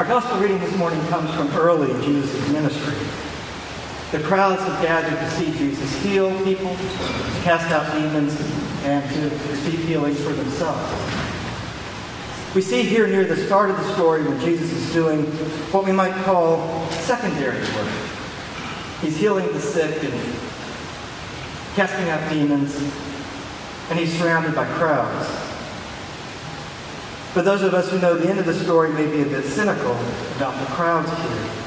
Our 0.00 0.06
gospel 0.06 0.38
reading 0.38 0.58
this 0.60 0.74
morning 0.78 0.98
comes 1.08 1.30
from 1.34 1.48
early 1.48 1.92
Jesus' 2.02 2.48
ministry. 2.48 2.96
The 4.12 4.26
crowds 4.26 4.62
have 4.62 4.82
gathered 4.82 5.10
to 5.10 5.30
see 5.32 5.52
Jesus 5.52 6.02
heal 6.02 6.30
people, 6.42 6.74
to 6.74 7.40
cast 7.42 7.70
out 7.70 7.92
demons, 7.92 8.34
and 8.84 9.06
to 9.12 9.50
receive 9.50 9.84
healing 9.86 10.14
for 10.14 10.32
themselves. 10.32 10.90
We 12.54 12.62
see 12.62 12.82
here 12.82 13.08
near 13.08 13.24
the 13.24 13.36
start 13.36 13.68
of 13.68 13.76
the 13.76 13.92
story 13.92 14.22
when 14.22 14.40
Jesus 14.40 14.72
is 14.72 14.90
doing 14.94 15.26
what 15.70 15.84
we 15.84 15.92
might 15.92 16.14
call 16.24 16.88
secondary 16.92 17.60
work. 17.60 17.92
He's 19.02 19.18
healing 19.18 19.52
the 19.52 19.60
sick 19.60 20.02
and 20.02 20.14
casting 21.74 22.08
out 22.08 22.26
demons, 22.32 22.74
and 23.90 23.98
he's 23.98 24.18
surrounded 24.18 24.54
by 24.54 24.64
crowds. 24.78 25.49
For 27.32 27.42
those 27.42 27.62
of 27.62 27.74
us 27.74 27.90
who 27.90 27.98
know 28.00 28.16
the 28.16 28.28
end 28.28 28.40
of 28.40 28.46
the 28.46 28.54
story 28.54 28.92
may 28.92 29.06
be 29.06 29.22
a 29.22 29.24
bit 29.24 29.44
cynical 29.44 29.92
about 30.36 30.58
the 30.58 30.66
crowds 30.74 31.08
here. 31.22 31.60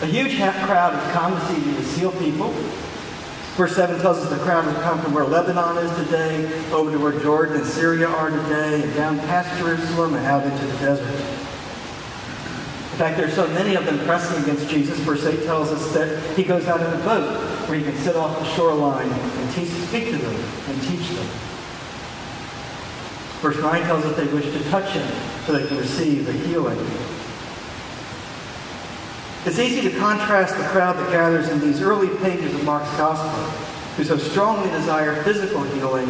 A 0.00 0.06
huge 0.06 0.36
crowd 0.36 0.94
has 0.94 1.12
come 1.12 1.34
to 1.34 1.84
see 1.84 2.08
people. 2.18 2.50
Verse 3.56 3.76
7 3.76 4.00
tells 4.00 4.18
us 4.18 4.30
the 4.30 4.42
crowd 4.44 4.64
has 4.64 4.82
come 4.82 5.00
from 5.00 5.12
where 5.12 5.24
Lebanon 5.24 5.76
is 5.76 5.94
today, 6.04 6.50
over 6.72 6.90
to 6.90 6.98
where 6.98 7.20
Jordan 7.20 7.58
and 7.58 7.66
Syria 7.66 8.08
are 8.08 8.30
today, 8.30 8.82
and 8.82 8.94
down 8.94 9.18
past 9.20 9.56
Jerusalem 9.58 10.14
and 10.14 10.26
out 10.26 10.42
into 10.42 10.66
the 10.66 10.78
desert. 10.78 11.08
In 12.94 12.98
fact, 12.98 13.16
there 13.18 13.26
are 13.26 13.30
so 13.30 13.46
many 13.48 13.74
of 13.76 13.84
them 13.84 13.98
pressing 14.06 14.42
against 14.42 14.68
Jesus. 14.70 14.98
Verse 15.00 15.24
8 15.24 15.44
tells 15.44 15.70
us 15.70 15.92
that 15.92 16.36
he 16.36 16.44
goes 16.44 16.66
out 16.66 16.80
in 16.80 16.86
a 16.86 17.04
boat 17.04 17.38
where 17.68 17.78
he 17.78 17.84
can 17.84 17.96
sit 17.98 18.16
off 18.16 18.38
the 18.38 18.44
shoreline 18.54 19.10
and 19.10 19.50
teach, 19.52 19.68
speak 19.68 20.10
to 20.10 20.16
them 20.16 20.34
and 20.68 20.82
teach 20.82 21.10
them. 21.10 21.28
Verse 23.44 23.60
9 23.60 23.82
tells 23.82 24.06
us 24.06 24.16
they 24.16 24.26
wish 24.32 24.46
to 24.46 24.70
touch 24.70 24.92
him 24.92 25.06
so 25.44 25.52
they 25.52 25.68
can 25.68 25.76
receive 25.76 26.24
the 26.24 26.32
healing. 26.32 26.78
It's 29.44 29.58
easy 29.58 29.82
to 29.82 29.98
contrast 29.98 30.56
the 30.56 30.64
crowd 30.68 30.96
that 30.96 31.10
gathers 31.10 31.50
in 31.50 31.60
these 31.60 31.82
early 31.82 32.08
pages 32.20 32.54
of 32.54 32.64
Mark's 32.64 32.88
Gospel, 32.96 33.42
who 33.98 34.04
so 34.04 34.16
strongly 34.16 34.70
desire 34.70 35.22
physical 35.24 35.62
healing, 35.62 36.08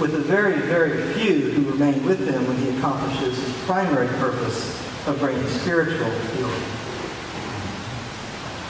with 0.00 0.10
the 0.10 0.18
very, 0.18 0.58
very 0.62 1.12
few 1.12 1.52
who 1.52 1.70
remain 1.70 2.04
with 2.04 2.26
him 2.26 2.44
when 2.48 2.56
he 2.56 2.76
accomplishes 2.76 3.38
his 3.38 3.54
primary 3.64 4.08
purpose 4.18 4.76
of 5.06 5.20
bringing 5.20 5.46
spiritual 5.46 6.10
healing. 6.10 6.62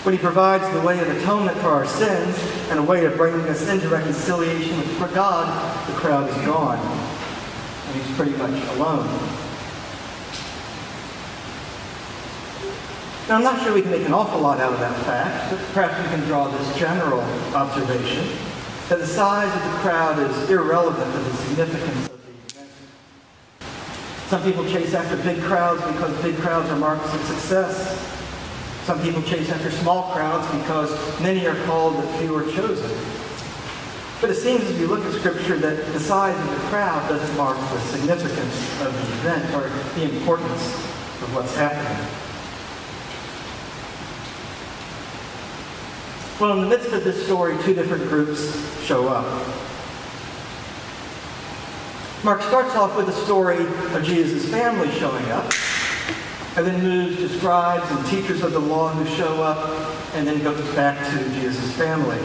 When 0.02 0.12
he 0.12 0.18
provides 0.18 0.70
the 0.74 0.82
way 0.82 1.00
of 1.00 1.08
atonement 1.08 1.56
for 1.60 1.68
our 1.68 1.86
sins 1.86 2.38
and 2.68 2.78
a 2.78 2.82
way 2.82 3.06
of 3.06 3.16
bringing 3.16 3.48
us 3.48 3.66
into 3.70 3.88
reconciliation 3.88 4.76
with 4.76 5.14
God, 5.14 5.88
the 5.88 5.94
crowd 5.94 6.28
is 6.28 6.36
gone, 6.44 7.19
and 7.90 8.02
he's 8.02 8.16
pretty 8.16 8.32
much 8.32 8.62
alone. 8.76 9.06
Now, 13.28 13.36
I'm 13.36 13.44
not 13.44 13.62
sure 13.62 13.74
we 13.74 13.82
can 13.82 13.90
make 13.90 14.06
an 14.06 14.12
awful 14.12 14.40
lot 14.40 14.60
out 14.60 14.72
of 14.72 14.80
that 14.80 14.96
fact, 15.04 15.50
but 15.50 15.60
perhaps 15.72 16.02
we 16.02 16.08
can 16.08 16.26
draw 16.26 16.48
this 16.48 16.78
general 16.78 17.20
observation 17.54 18.26
that 18.88 18.98
the 18.98 19.06
size 19.06 19.54
of 19.54 19.72
the 19.72 19.78
crowd 19.78 20.18
is 20.18 20.50
irrelevant 20.50 21.12
to 21.12 21.18
the 21.18 21.36
significance 21.36 22.08
of 22.08 22.26
the 22.26 22.60
event. 22.60 22.70
Some 24.28 24.42
people 24.42 24.64
chase 24.64 24.94
after 24.94 25.16
big 25.22 25.40
crowds 25.42 25.80
because 25.92 26.22
big 26.22 26.36
crowds 26.38 26.68
are 26.70 26.76
marks 26.76 27.12
of 27.14 27.20
success. 27.22 27.98
Some 28.84 29.00
people 29.00 29.22
chase 29.22 29.48
after 29.50 29.70
small 29.70 30.10
crowds 30.12 30.46
because 30.58 31.20
many 31.20 31.46
are 31.46 31.64
called 31.66 31.96
but 31.96 32.18
few 32.18 32.34
are 32.34 32.50
chosen. 32.50 32.90
But 34.20 34.28
it 34.28 34.34
seems 34.34 34.64
as 34.64 34.78
we 34.78 34.84
look 34.84 35.02
at 35.02 35.12
Scripture 35.14 35.56
that 35.56 35.92
the 35.94 36.00
size 36.00 36.38
of 36.38 36.50
the 36.50 36.68
crowd 36.68 37.08
doesn't 37.08 37.36
mark 37.38 37.56
the 37.56 37.80
significance 37.80 38.80
of 38.82 38.92
the 38.92 39.30
event 39.30 39.54
or 39.54 39.70
the 39.98 40.02
importance 40.02 40.74
of 41.22 41.34
what's 41.34 41.56
happening. 41.56 42.06
Well, 46.38 46.52
in 46.58 46.68
the 46.68 46.68
midst 46.68 46.92
of 46.92 47.02
this 47.02 47.24
story, 47.24 47.56
two 47.62 47.72
different 47.72 48.08
groups 48.08 48.84
show 48.84 49.08
up. 49.08 49.24
Mark 52.22 52.42
starts 52.42 52.74
off 52.76 52.98
with 52.98 53.08
a 53.08 53.24
story 53.24 53.64
of 53.64 54.02
Jesus' 54.04 54.50
family 54.50 54.90
showing 54.98 55.24
up, 55.30 55.50
and 56.56 56.66
then 56.66 56.82
moves 56.82 57.16
to 57.16 57.28
scribes 57.38 57.90
and 57.90 58.06
teachers 58.06 58.42
of 58.42 58.52
the 58.52 58.60
law 58.60 58.90
who 58.90 59.06
show 59.16 59.42
up, 59.42 59.94
and 60.14 60.26
then 60.26 60.42
goes 60.42 60.60
back 60.74 60.98
to 61.10 61.40
Jesus' 61.40 61.72
family. 61.76 62.18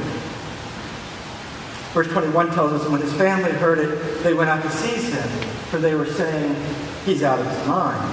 Verse 1.96 2.10
21 2.10 2.52
tells 2.52 2.74
us, 2.74 2.86
when 2.90 3.00
his 3.00 3.14
family 3.14 3.54
heard 3.54 3.80
it, 3.80 4.22
they 4.22 4.34
went 4.34 4.50
out 4.50 4.62
to 4.62 4.70
seize 4.70 5.14
him, 5.14 5.30
for 5.70 5.78
they 5.78 5.96
were 5.96 6.06
saying, 6.06 6.54
he's 7.06 7.24
out 7.24 7.40
of 7.40 7.48
his 7.48 7.66
mind. 7.66 8.04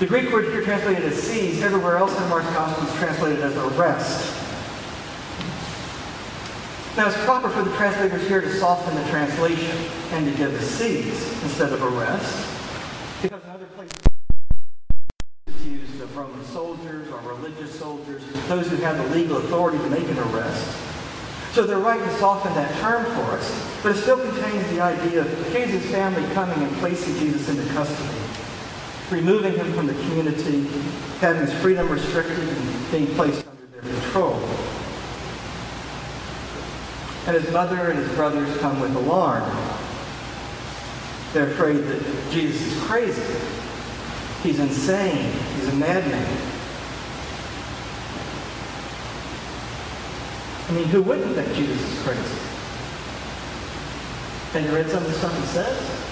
The 0.00 0.06
Greek 0.06 0.32
word 0.32 0.46
here 0.46 0.64
translated 0.64 1.04
as 1.04 1.14
seize, 1.14 1.62
everywhere 1.62 1.98
else 1.98 2.20
in 2.20 2.28
Mark's 2.28 2.50
Gospel 2.50 2.88
is 2.88 2.94
translated 2.96 3.38
as 3.44 3.56
arrest. 3.56 4.34
Now, 6.96 7.06
it's 7.06 7.24
proper 7.24 7.48
for 7.48 7.62
the 7.62 7.76
translators 7.76 8.26
here 8.26 8.40
to 8.40 8.52
soften 8.52 8.96
the 8.96 9.08
translation 9.08 9.76
and 10.10 10.26
to 10.26 10.36
give 10.36 10.52
a 10.52 10.60
seize 10.60 11.42
instead 11.44 11.72
of 11.72 11.80
arrest, 11.80 12.44
because 13.22 13.40
in 13.40 13.50
other 13.50 13.66
places 13.66 13.94
it's 15.46 15.64
used 15.64 16.00
of 16.00 16.16
Roman 16.16 16.44
soldiers 16.46 17.06
or 17.08 17.20
religious 17.20 17.78
soldiers, 17.78 18.20
those 18.48 18.68
who 18.68 18.74
have 18.78 18.96
the 18.98 19.16
legal 19.16 19.36
authority 19.36 19.78
to 19.78 19.90
make 19.90 20.08
an 20.08 20.18
arrest. 20.18 20.83
So 21.54 21.64
they're 21.64 21.78
right 21.78 22.00
to 22.00 22.18
soften 22.18 22.52
that 22.54 22.74
term 22.80 23.04
for 23.04 23.32
us, 23.32 23.80
but 23.82 23.96
it 23.96 24.00
still 24.00 24.18
contains 24.18 24.68
the 24.70 24.80
idea 24.80 25.20
of 25.20 25.52
Jesus' 25.52 25.88
family 25.90 26.22
coming 26.34 26.60
and 26.60 26.76
placing 26.76 27.16
Jesus 27.18 27.48
into 27.48 27.64
custody 27.72 28.24
removing 29.10 29.54
him 29.54 29.72
from 29.74 29.86
the 29.86 29.92
community, 29.94 30.62
having 31.20 31.42
his 31.42 31.52
freedom 31.60 31.88
restricted, 31.88 32.38
and 32.38 32.90
being 32.90 33.06
placed 33.14 33.46
under 33.46 33.66
their 33.66 34.00
control. 34.00 34.34
And 37.26 37.36
his 37.36 37.50
mother 37.52 37.90
and 37.90 37.98
his 37.98 38.08
brothers 38.14 38.56
come 38.58 38.80
with 38.80 38.94
alarm. 38.96 39.44
They're 41.32 41.50
afraid 41.50 41.78
that 41.78 42.30
Jesus 42.30 42.60
is 42.60 42.82
crazy. 42.84 43.22
He's 44.42 44.60
insane. 44.60 45.32
He's 45.56 45.68
a 45.68 45.76
madman. 45.76 46.53
I 50.66 50.72
mean, 50.72 50.84
who 50.86 51.02
wouldn't 51.02 51.34
think 51.34 51.54
Jesus 51.54 51.80
is 51.80 52.02
crazy? 52.02 52.20
Have 54.52 54.64
you 54.64 54.74
read 54.74 54.88
some 54.88 55.02
of 55.02 55.08
the 55.08 55.18
stuff 55.18 55.38
he 55.38 55.46
says? 55.46 56.04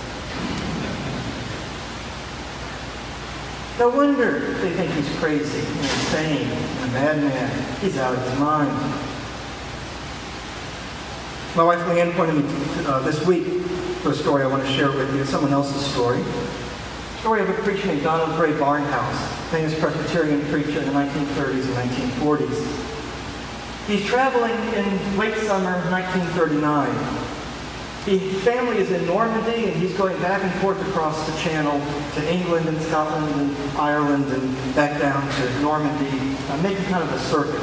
No 3.79 3.89
wonder 3.89 4.41
they 4.61 4.71
think 4.75 4.93
he's 4.93 5.19
crazy 5.19 5.59
insane 5.59 6.51
a 6.83 6.87
madman. 6.93 7.81
He's 7.81 7.97
out 7.97 8.15
of 8.15 8.23
his 8.23 8.39
mind. 8.39 8.71
My 11.57 11.65
wife 11.65 11.81
Leanne 11.89 12.13
pointed 12.13 12.37
me 12.37 12.45
uh, 12.87 13.01
this 13.01 13.25
week 13.27 13.45
to 14.03 14.11
a 14.11 14.15
story 14.15 14.43
I 14.43 14.47
want 14.47 14.65
to 14.65 14.73
share 14.73 14.91
with 14.91 15.15
you. 15.15 15.25
Someone 15.25 15.53
else's 15.53 15.85
story. 15.87 16.23
Story 17.21 17.41
of 17.41 17.49
a 17.49 17.55
preacher 17.63 17.87
named 17.87 18.03
Donald 18.03 18.37
Grey 18.39 18.53
Barnhouse, 18.53 19.51
famous 19.51 19.79
Presbyterian 19.79 20.45
preacher 20.47 20.81
in 20.81 20.87
the 20.87 20.93
1930s 20.93 21.65
and 21.65 21.91
1940s. 21.91 23.02
He's 23.87 24.05
traveling 24.07 24.53
in 24.75 25.19
late 25.19 25.37
summer 25.39 25.81
1939 25.91 27.33
the 28.05 28.19
family 28.41 28.79
is 28.79 28.91
in 28.91 29.07
Normandy, 29.07 29.67
and 29.67 29.81
he's 29.81 29.97
going 29.97 30.21
back 30.21 30.43
and 30.43 30.53
forth 30.61 30.81
across 30.89 31.25
the 31.31 31.39
channel 31.39 31.81
to 32.15 32.33
England 32.33 32.69
and 32.69 32.81
Scotland 32.83 33.41
and 33.41 33.79
Ireland 33.79 34.27
and 34.33 34.75
back 34.75 35.01
down 35.01 35.23
to 35.23 35.61
Normandy, 35.61 36.37
uh, 36.49 36.63
making 36.63 36.85
kind 36.87 37.05
of 37.05 37.13
a 37.13 37.19
circuit. 37.21 37.63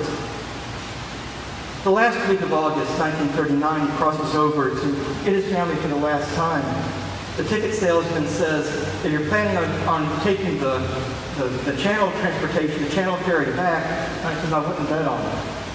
The 1.84 1.90
last 1.90 2.30
week 2.30 2.40
of 2.40 2.54
August 2.54 2.98
1939, 3.00 3.88
he 3.88 3.98
crosses 3.98 4.36
over 4.36 4.70
to 4.70 4.94
get 5.26 5.34
his 5.34 5.46
family 5.52 5.76
for 5.76 5.90
the 5.90 5.98
last 5.98 6.34
time. 6.36 6.64
The 7.36 7.44
ticket 7.44 7.74
salesman 7.74 8.26
says, 8.28 8.68
if 9.04 9.12
you're 9.12 9.28
planning 9.28 9.58
on, 9.58 10.04
on 10.04 10.22
taking 10.22 10.58
the, 10.60 10.80
the, 11.38 11.48
the 11.70 11.76
channel 11.78 12.12
transportation, 12.22 12.82
the 12.82 12.90
channel 12.90 13.18
ferry 13.18 13.54
back, 13.58 13.84
I 14.26 14.42
said, 14.42 14.54
I 14.54 14.66
wouldn't 14.66 14.88
bet 14.88 15.06
on 15.06 15.26
it 15.26 15.69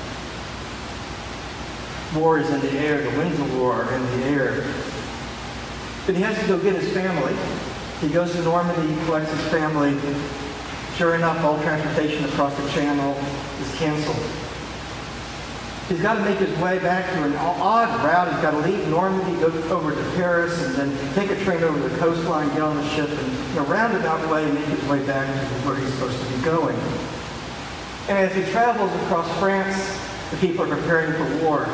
war 2.17 2.39
is 2.39 2.49
in 2.51 2.61
the 2.61 2.73
air, 2.73 3.03
the 3.03 3.17
winds 3.19 3.39
of 3.39 3.59
war 3.59 3.73
are 3.73 3.95
in 3.95 4.03
the 4.03 4.27
air. 4.27 4.65
But 6.07 6.15
he 6.15 6.23
has 6.23 6.39
to 6.41 6.47
go 6.47 6.59
get 6.59 6.75
his 6.75 6.93
family. 6.93 7.35
He 8.01 8.09
goes 8.09 8.33
to 8.33 8.43
Normandy, 8.43 8.95
he 8.95 9.05
collects 9.07 9.31
his 9.31 9.41
family. 9.49 9.99
Sure 10.97 11.15
enough, 11.15 11.43
all 11.45 11.61
transportation 11.63 12.25
across 12.25 12.55
the 12.57 12.69
channel 12.71 13.13
is 13.61 13.75
canceled. 13.77 14.25
He's 15.89 16.01
got 16.01 16.15
to 16.15 16.21
make 16.21 16.39
his 16.39 16.57
way 16.61 16.79
back 16.79 17.13
through 17.13 17.25
an 17.25 17.37
odd 17.37 18.03
route. 18.03 18.33
He's 18.33 18.41
got 18.41 18.53
to 18.53 18.59
leave 18.59 18.89
Normandy, 18.89 19.39
go 19.39 19.49
over 19.75 19.95
to 19.95 20.03
Paris, 20.13 20.63
and 20.65 20.75
then 20.75 21.15
take 21.15 21.31
a 21.31 21.45
train 21.45 21.63
over 21.63 21.89
the 21.89 21.95
coastline, 21.99 22.49
get 22.51 22.63
on 22.63 22.77
the 22.77 22.89
ship, 22.91 23.11
and 23.11 23.51
in 23.53 23.59
a 23.59 23.63
roundabout 23.63 24.27
way 24.31 24.51
make 24.51 24.65
his 24.65 24.83
way 24.89 25.05
back 25.05 25.27
to 25.27 25.69
where 25.69 25.77
he's 25.77 25.93
supposed 25.95 26.19
to 26.19 26.37
be 26.37 26.43
going. 26.43 26.77
And 28.09 28.19
as 28.19 28.35
he 28.35 28.51
travels 28.51 28.91
across 29.03 29.29
France, 29.39 29.77
the 30.31 30.37
people 30.39 30.65
are 30.65 30.75
preparing 30.75 31.13
for 31.13 31.45
war. 31.45 31.69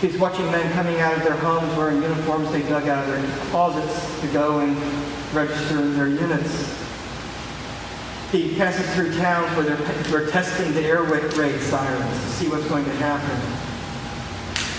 He's 0.00 0.16
watching 0.16 0.46
men 0.50 0.72
coming 0.72 0.98
out 1.00 1.14
of 1.14 1.22
their 1.22 1.36
homes 1.36 1.76
wearing 1.76 2.00
uniforms 2.00 2.50
they 2.52 2.62
dug 2.62 2.88
out 2.88 3.06
of 3.06 3.10
their 3.12 3.46
closets 3.50 4.20
to 4.22 4.26
go 4.28 4.60
and 4.60 4.74
register 5.34 5.86
their 5.90 6.08
units. 6.08 6.74
He 8.32 8.56
passes 8.56 8.88
through 8.94 9.14
towns 9.18 9.54
where 9.56 9.66
they're, 9.66 10.02
they're 10.04 10.30
testing 10.30 10.72
the 10.72 10.82
air 10.82 11.02
raid 11.02 11.60
sirens 11.60 12.24
to 12.24 12.30
see 12.30 12.48
what's 12.48 12.66
going 12.68 12.86
to 12.86 12.92
happen. 12.92 13.36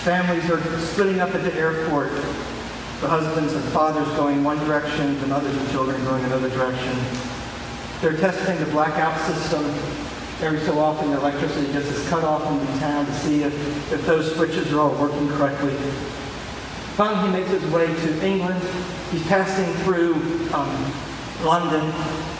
Families 0.02 0.50
are 0.50 0.80
splitting 0.80 1.20
up 1.20 1.36
at 1.36 1.44
the 1.44 1.54
airport. 1.54 2.10
The 3.02 3.08
husbands 3.08 3.54
and 3.54 3.64
fathers 3.66 4.08
going 4.16 4.44
one 4.44 4.58
direction, 4.66 5.20
the 5.22 5.28
mothers 5.28 5.56
and 5.56 5.70
children 5.70 6.04
going 6.06 6.24
another 6.24 6.50
direction. 6.50 6.98
They're 8.02 8.18
testing 8.18 8.58
the 8.58 8.72
blackout 8.72 9.20
system. 9.28 9.66
Every 10.42 10.60
so 10.62 10.80
often, 10.80 11.12
the 11.12 11.18
electricity 11.18 11.72
gets 11.72 11.86
is 11.86 12.10
cut 12.10 12.24
off 12.24 12.50
in 12.50 12.58
the 12.58 12.80
town 12.80 13.06
to 13.06 13.14
see 13.14 13.44
if, 13.44 13.94
if 13.94 14.04
those 14.08 14.34
switches 14.34 14.74
are 14.74 14.80
all 14.80 14.96
working 14.96 15.30
correctly. 15.30 15.76
Finally, 16.98 17.28
he 17.28 17.32
makes 17.32 17.50
his 17.52 17.72
way 17.72 17.86
to 17.86 18.26
England. 18.26 18.60
He's 19.12 19.26
passing 19.28 19.72
through 19.84 20.16
um, 20.52 20.94
London. 21.44 21.94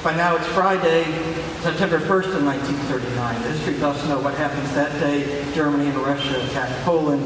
By 0.04 0.16
now, 0.16 0.36
it's 0.36 0.48
Friday, 0.48 1.04
September 1.62 2.00
1st 2.00 2.38
of 2.38 2.44
1939. 2.44 3.42
The 3.44 3.50
history 3.50 3.80
buffs 3.80 4.04
know 4.08 4.20
what 4.20 4.34
happens 4.34 4.74
that 4.74 4.92
day. 5.00 5.46
Germany 5.54 5.88
and 5.88 5.98
Russia 6.00 6.44
attack 6.46 6.70
Poland. 6.84 7.26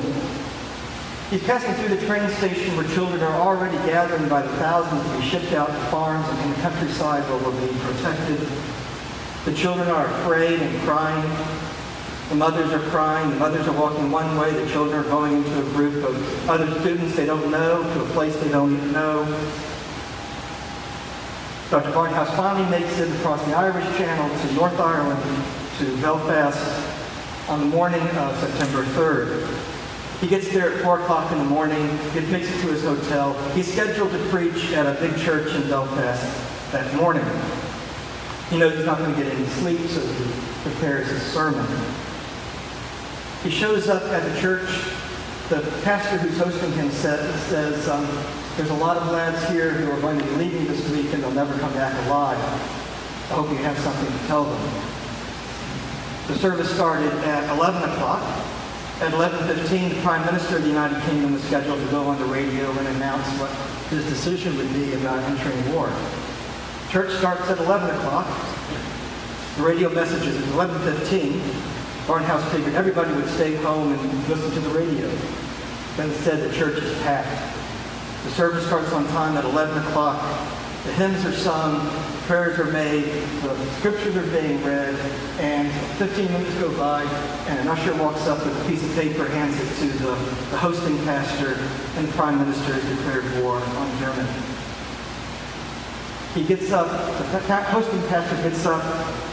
He's 1.30 1.44
passing 1.44 1.74
through 1.76 1.96
the 1.96 2.06
train 2.06 2.30
station 2.32 2.76
where 2.76 2.86
children 2.94 3.22
are 3.22 3.42
already 3.42 3.78
gathering 3.88 4.28
by 4.28 4.42
the 4.42 4.52
thousands 4.58 5.10
to 5.10 5.18
be 5.18 5.24
shipped 5.24 5.54
out 5.54 5.68
to 5.68 5.86
farms 5.90 6.28
and 6.28 6.40
in 6.42 6.50
the 6.50 6.56
countryside 6.58 7.24
where 7.30 7.40
we're 7.40 7.66
being 7.66 7.80
protected. 7.80 8.46
The 9.46 9.54
children 9.54 9.88
are 9.90 10.08
afraid 10.08 10.60
and 10.60 10.82
crying. 10.82 11.24
The 12.30 12.36
mothers 12.36 12.74
are 12.74 12.80
crying. 12.90 13.30
The 13.30 13.36
mothers 13.36 13.68
are 13.68 13.80
walking 13.80 14.10
one 14.10 14.36
way. 14.40 14.52
The 14.52 14.68
children 14.72 15.06
are 15.06 15.08
going 15.08 15.34
into 15.34 15.60
a 15.60 15.70
group 15.70 16.04
of 16.04 16.50
other 16.50 16.68
students 16.80 17.16
they 17.16 17.28
don't 17.28 17.52
know, 17.52 17.84
to 17.84 18.02
a 18.02 18.10
place 18.10 18.36
they 18.38 18.50
don't 18.50 18.74
even 18.74 18.92
know. 18.92 19.24
Dr. 21.70 21.92
Barnhouse 21.92 22.36
finally 22.36 22.68
makes 22.72 22.98
it 22.98 23.16
across 23.18 23.46
the 23.46 23.54
Irish 23.54 23.86
Channel 23.98 24.36
to 24.36 24.54
North 24.56 24.80
Ireland, 24.80 25.22
to 25.78 26.02
Belfast, 26.02 27.50
on 27.50 27.60
the 27.60 27.68
morning 27.68 28.02
of 28.02 28.36
September 28.40 28.84
3rd. 28.84 29.48
He 30.22 30.28
gets 30.28 30.50
there 30.50 30.74
at 30.74 30.82
4 30.82 31.02
o'clock 31.02 31.32
in 31.32 31.38
the 31.38 31.44
morning, 31.44 31.88
He 32.14 32.22
makes 32.32 32.50
it 32.50 32.62
to 32.62 32.68
his 32.68 32.84
hotel. 32.84 33.34
He's 33.52 33.72
scheduled 33.72 34.12
to 34.12 34.30
preach 34.30 34.72
at 34.72 34.88
a 34.88 35.00
big 35.00 35.16
church 35.18 35.54
in 35.54 35.70
Belfast 35.70 36.72
that 36.72 36.96
morning. 36.96 37.26
He 38.50 38.58
knows 38.58 38.76
he's 38.76 38.86
not 38.86 39.00
going 39.00 39.14
to 39.14 39.24
get 39.24 39.34
any 39.34 39.46
sleep, 39.48 39.80
so 39.88 40.00
he 40.02 40.32
prepares 40.62 41.10
his 41.10 41.22
sermon. 41.22 41.66
He 43.44 43.50
shows 43.50 43.90
up 43.90 44.04
at 44.04 44.24
the 44.24 44.40
church. 44.40 44.70
The 45.50 45.62
pastor 45.84 46.18
who's 46.18 46.38
hosting 46.38 46.72
him 46.74 46.90
says, 46.92 47.88
um, 47.90 48.08
there's 48.58 48.70
a 48.70 48.76
lot 48.76 48.98
of 48.98 49.12
lads 49.12 49.48
here 49.50 49.72
who 49.72 49.92
are 49.92 50.00
going 50.00 50.18
to 50.18 50.24
be 50.24 50.32
leaving 50.32 50.66
this 50.66 50.90
week 50.90 51.14
and 51.14 51.22
they'll 51.22 51.32
never 51.32 51.58
come 51.60 51.74
back 51.74 51.94
alive. 52.08 52.38
I 52.38 53.34
hope 53.34 53.50
you 53.50 53.58
have 53.58 53.78
something 53.80 54.08
to 54.08 54.28
tell 54.28 54.46
them. 54.46 54.94
The 56.28 56.36
service 56.40 56.74
started 56.74 57.12
at 57.26 57.56
11 57.58 57.90
o'clock. 57.90 58.24
At 59.02 59.12
11.15, 59.12 59.90
the 59.90 60.02
Prime 60.02 60.26
Minister 60.26 60.58
of 60.58 60.64
the 60.64 60.70
United 60.70 61.02
Kingdom 61.04 61.34
was 61.34 61.44
scheduled 61.44 61.80
to 61.80 61.92
go 61.92 62.08
on 62.08 62.18
the 62.18 62.26
radio 62.26 62.72
and 62.72 62.88
announce 62.88 63.28
what 63.40 63.52
his 63.90 64.06
decision 64.06 64.56
would 64.58 64.72
be 64.74 64.94
about 64.94 65.20
entering 65.30 65.74
war. 65.74 65.90
Church 66.90 67.12
starts 67.18 67.50
at 67.50 67.58
11 67.58 67.96
o'clock. 67.98 68.28
The 69.58 69.64
radio 69.64 69.90
messages 69.90 70.38
at 70.38 70.44
11.15. 70.54 71.40
Barnhouse 72.06 72.48
figured 72.52 72.76
everybody 72.76 73.14
would 73.14 73.28
stay 73.30 73.56
home 73.56 73.92
and 73.92 74.28
listen 74.30 74.52
to 74.52 74.60
the 74.60 74.70
radio. 74.70 75.10
But 75.98 76.08
instead, 76.08 76.48
the 76.48 76.54
church 76.56 76.76
is 76.76 76.98
packed. 77.02 77.56
The 78.26 78.32
service 78.32 78.66
starts 78.66 78.92
on 78.92 79.08
time 79.08 79.38
at 79.38 79.46
11 79.46 79.78
o'clock. 79.88 80.22
The 80.86 80.94
hymns 80.94 81.26
are 81.26 81.34
sung, 81.34 81.90
prayers 82.28 82.60
are 82.60 82.72
made, 82.72 83.06
the 83.42 83.72
scriptures 83.78 84.16
are 84.16 84.40
being 84.40 84.64
read, 84.64 84.94
and 85.40 85.72
15 85.98 86.32
minutes 86.32 86.54
go 86.60 86.76
by, 86.78 87.02
and 87.48 87.60
an 87.60 87.68
usher 87.68 87.96
walks 87.96 88.28
up 88.28 88.46
with 88.46 88.56
a 88.62 88.70
piece 88.70 88.84
of 88.84 88.94
paper, 88.94 89.26
hands 89.26 89.60
it 89.60 89.80
to 89.80 89.98
the, 89.98 90.12
the 90.52 90.58
hosting 90.58 90.98
pastor, 91.06 91.58
and 91.98 92.08
the 92.08 92.12
prime 92.14 92.38
minister 92.38 92.74
has 92.74 92.98
declared 92.98 93.26
war 93.42 93.58
on 93.58 94.00
Germany. 94.00 94.55
He 96.36 96.44
gets 96.44 96.70
up, 96.70 96.90
the 97.32 97.40
hosting 97.40 98.02
pastor 98.10 98.36
gets 98.44 98.66
up, 98.66 98.84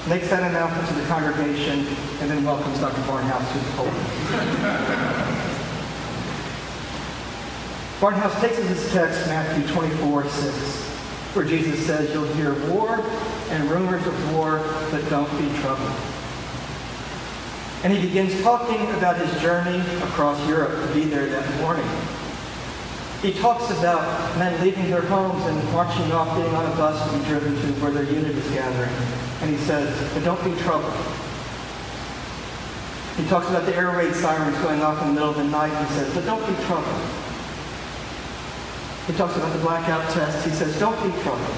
makes 0.08 0.30
that 0.30 0.48
announcement 0.48 0.86
to 0.86 0.94
the 0.94 1.06
congregation, 1.08 1.80
and 2.20 2.30
then 2.30 2.44
welcomes 2.44 2.78
Dr. 2.78 3.02
Barnhouse 3.02 3.52
to 3.52 3.58
the 3.58 3.70
pulpit. 3.72 5.42
Barnhouse 7.98 8.40
takes 8.40 8.56
as 8.60 8.68
his 8.68 8.92
text 8.92 9.26
Matthew 9.26 9.66
24, 9.74 10.28
6, 10.28 10.54
where 11.34 11.44
Jesus 11.44 11.84
says, 11.84 12.12
You'll 12.12 12.32
hear 12.34 12.54
war 12.70 13.04
and 13.50 13.68
rumors 13.68 14.06
of 14.06 14.32
war, 14.34 14.62
but 14.92 15.02
don't 15.10 15.30
be 15.40 15.52
troubled. 15.60 15.90
And 17.82 17.92
he 17.92 18.00
begins 18.00 18.40
talking 18.42 18.88
about 18.92 19.18
his 19.18 19.42
journey 19.42 19.80
across 20.04 20.38
Europe 20.48 20.86
to 20.86 20.94
be 20.94 21.02
there 21.02 21.26
that 21.26 21.60
morning. 21.60 21.88
He 23.22 23.32
talks 23.32 23.70
about 23.78 24.02
men 24.36 24.60
leaving 24.60 24.90
their 24.90 25.02
homes 25.02 25.46
and 25.46 25.72
marching 25.72 26.10
off, 26.10 26.36
getting 26.36 26.52
on 26.56 26.66
a 26.66 26.76
bus 26.76 26.98
to 27.08 27.16
be 27.16 27.24
driven 27.26 27.54
to 27.54 27.66
where 27.80 27.92
their 27.92 28.02
unit 28.02 28.34
is 28.34 28.50
gathering. 28.50 28.90
And 29.42 29.50
he 29.50 29.56
says, 29.58 29.94
but 30.12 30.24
don't 30.24 30.42
be 30.42 30.60
troubled. 30.62 30.92
He 33.16 33.24
talks 33.28 33.48
about 33.48 33.64
the 33.64 33.76
air 33.76 33.94
raid 33.96 34.12
sirens 34.14 34.58
going 34.58 34.82
off 34.82 35.00
in 35.02 35.08
the 35.08 35.14
middle 35.14 35.30
of 35.30 35.36
the 35.36 35.44
night. 35.44 35.70
He 35.86 35.94
says, 35.94 36.12
but 36.12 36.26
don't 36.26 36.44
be 36.44 36.64
troubled. 36.64 37.02
He 39.06 39.12
talks 39.12 39.36
about 39.36 39.52
the 39.52 39.60
blackout 39.60 40.10
tests. 40.10 40.44
He 40.44 40.50
says, 40.50 40.76
don't 40.80 41.00
be 41.04 41.22
troubled. 41.22 41.56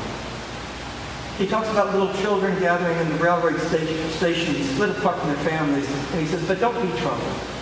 He 1.38 1.46
talks 1.46 1.70
about 1.70 1.92
little 1.94 2.12
children 2.20 2.60
gathering 2.60 2.98
in 2.98 3.08
the 3.08 3.24
railroad 3.24 3.58
station, 3.60 4.10
station 4.10 4.54
split 4.64 4.90
apart 4.90 5.18
from 5.18 5.28
their 5.28 5.44
families. 5.44 5.88
And 6.12 6.20
he 6.20 6.26
says, 6.26 6.46
but 6.46 6.60
don't 6.60 6.76
be 6.80 6.92
troubled. 7.00 7.53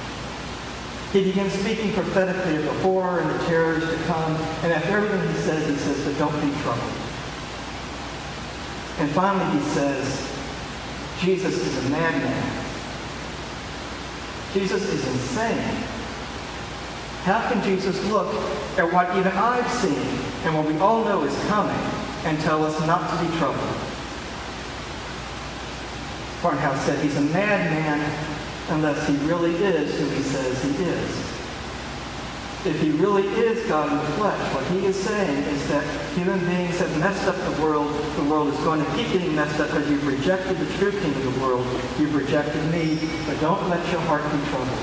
He 1.13 1.23
begins 1.25 1.53
speaking 1.53 1.93
prophetically 1.93 2.57
of 2.57 2.65
the 2.65 2.73
horror 2.81 3.21
and 3.21 3.31
the 3.31 3.45
terrors 3.45 3.85
to 3.85 3.97
come. 4.05 4.35
And 4.63 4.73
after 4.73 4.97
everything 4.97 5.29
he 5.29 5.43
says, 5.43 5.69
he 5.69 5.77
says, 5.77 6.05
but 6.07 6.19
don't 6.19 6.41
be 6.41 6.59
troubled. 6.63 6.93
And 8.99 9.11
finally 9.11 9.59
he 9.59 9.65
says, 9.71 10.31
Jesus 11.21 11.55
is 11.55 11.87
a 11.87 11.91
madman. 11.91 12.65
Jesus 14.55 14.83
is 14.83 15.07
insane. 15.07 15.85
How 17.25 17.47
can 17.49 17.63
Jesus 17.63 18.03
look 18.11 18.33
at 18.79 18.91
what 18.91 19.15
even 19.17 19.33
I've 19.33 19.71
seen 19.71 20.19
and 20.45 20.57
what 20.57 20.67
we 20.67 20.77
all 20.79 21.05
know 21.05 21.25
is 21.25 21.37
coming 21.47 21.77
and 22.25 22.41
tell 22.41 22.65
us 22.65 22.79
not 22.87 23.09
to 23.11 23.25
be 23.25 23.37
troubled? 23.37 23.61
Barnhouse 26.41 26.79
said 26.87 26.99
he's 27.05 27.17
a 27.17 27.21
madman 27.21 28.01
unless 28.71 29.07
he 29.07 29.17
really 29.27 29.55
is 29.57 29.99
who 29.99 30.09
he 30.09 30.23
says 30.23 30.63
he 30.63 30.85
is. 30.85 31.33
If 32.65 32.81
he 32.81 32.91
really 32.93 33.27
is 33.27 33.67
God 33.67 33.91
in 33.91 33.99
the 33.99 34.13
flesh, 34.13 34.55
what 34.55 34.65
he 34.67 34.87
is 34.87 34.95
saying 34.95 35.43
is 35.45 35.69
that 35.69 35.85
human 36.15 36.39
beings 36.47 36.79
have 36.79 36.97
messed 37.01 37.27
up 37.27 37.35
the 37.35 37.61
world. 37.61 37.93
The 38.15 38.25
world 38.25 38.55
is 38.55 38.59
going 38.61 38.85
to 38.85 38.91
keep 38.95 39.11
getting 39.13 39.35
messed 39.35 39.59
up 39.59 39.67
because 39.69 39.91
you've 39.91 40.07
rejected 40.07 40.59
the 40.59 40.73
true 40.79 40.93
king 40.93 41.13
of 41.13 41.35
the 41.35 41.41
world. 41.41 41.67
You've 41.99 42.15
rejected 42.15 42.63
me, 42.71 43.01
but 43.27 43.41
don't 43.41 43.69
let 43.69 43.85
your 43.91 44.01
heart 44.03 44.23
be 44.31 44.39
troubled. 44.51 44.79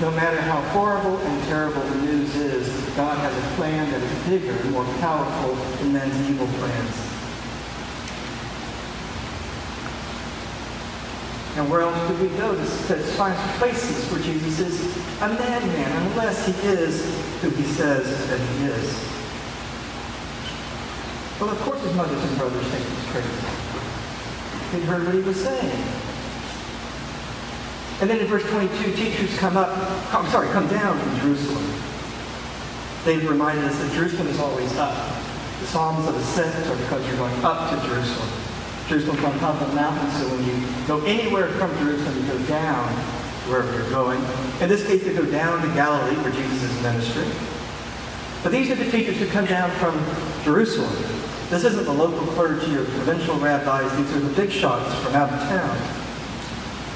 No 0.00 0.12
matter 0.12 0.40
how 0.40 0.60
horrible 0.70 1.18
and 1.18 1.44
terrible 1.44 1.82
the 1.82 1.96
news 2.06 2.36
is, 2.36 2.68
God 2.94 3.18
has 3.18 3.36
a 3.36 3.56
plan 3.56 3.90
that 3.90 4.00
is 4.00 4.28
bigger 4.28 4.52
and 4.52 4.70
more 4.70 4.84
powerful 5.00 5.56
than 5.56 5.92
men's 5.92 6.30
evil 6.30 6.46
plans. 6.46 7.19
And 11.56 11.68
where 11.68 11.82
else 11.82 12.06
could 12.06 12.20
we 12.20 12.28
go 12.38 12.54
to, 12.54 12.64
find 13.18 13.36
places 13.58 14.10
where 14.12 14.22
Jesus 14.22 14.60
is 14.60 14.96
a 15.20 15.28
madman 15.28 16.06
unless 16.06 16.46
he 16.46 16.52
is 16.68 17.02
who 17.42 17.50
he 17.50 17.64
says 17.64 18.06
that 18.28 18.38
he 18.38 18.66
is? 18.66 19.10
Well, 21.40 21.50
of 21.50 21.58
course 21.62 21.82
his 21.82 21.94
mothers 21.94 22.22
and 22.22 22.38
brothers 22.38 22.66
think 22.66 22.86
he's 22.86 23.10
crazy. 23.10 23.60
They'd 24.72 24.86
heard 24.86 25.04
what 25.04 25.14
he 25.14 25.20
was 25.20 25.42
saying. 25.42 25.84
And 28.00 28.08
then 28.08 28.20
in 28.20 28.26
verse 28.26 28.44
22, 28.48 28.92
teachers 28.94 29.36
come 29.38 29.56
up, 29.56 29.68
I'm 30.14 30.30
sorry, 30.30 30.48
come 30.50 30.68
down 30.68 30.98
from 30.98 31.20
Jerusalem. 31.20 31.64
They've 33.04 33.28
reminded 33.28 33.64
us 33.64 33.78
that 33.78 33.92
Jerusalem 33.92 34.28
is 34.28 34.38
always 34.38 34.74
up. 34.76 34.94
The 35.60 35.66
Psalms 35.66 36.06
of 36.08 36.16
Ascent 36.16 36.66
are 36.68 36.76
because 36.76 37.06
you're 37.06 37.16
going 37.16 37.44
up 37.44 37.70
to 37.70 37.88
Jerusalem. 37.88 38.49
Jerusalem's 38.90 39.22
on 39.22 39.38
top 39.38 39.62
of 39.62 39.68
the 39.68 39.76
mountain, 39.76 40.10
so 40.10 40.26
when 40.34 40.44
you 40.44 40.86
go 40.88 41.00
anywhere 41.06 41.46
from 41.52 41.70
Jerusalem, 41.78 42.18
you 42.18 42.26
go 42.26 42.38
down 42.46 42.88
wherever 43.46 43.72
you're 43.72 43.88
going. 43.88 44.20
In 44.60 44.68
this 44.68 44.84
case, 44.84 45.04
they 45.04 45.14
go 45.14 45.24
down 45.24 45.62
to 45.62 45.68
Galilee, 45.74 46.16
for 46.16 46.30
Jesus 46.32 46.82
ministry. 46.82 47.24
But 48.42 48.50
these 48.50 48.68
are 48.68 48.74
the 48.74 48.90
teachers 48.90 49.18
who 49.18 49.26
come 49.26 49.46
down 49.46 49.70
from 49.78 49.94
Jerusalem. 50.42 50.92
This 51.50 51.62
isn't 51.62 51.84
the 51.84 51.92
local 51.92 52.26
clergy 52.34 52.74
or 52.74 52.84
provincial 52.84 53.38
rabbis. 53.38 53.96
These 53.96 54.12
are 54.16 54.20
the 54.20 54.34
big 54.34 54.50
shots 54.50 54.92
from 55.04 55.14
out 55.14 55.32
of 55.32 55.38
town. 55.48 55.76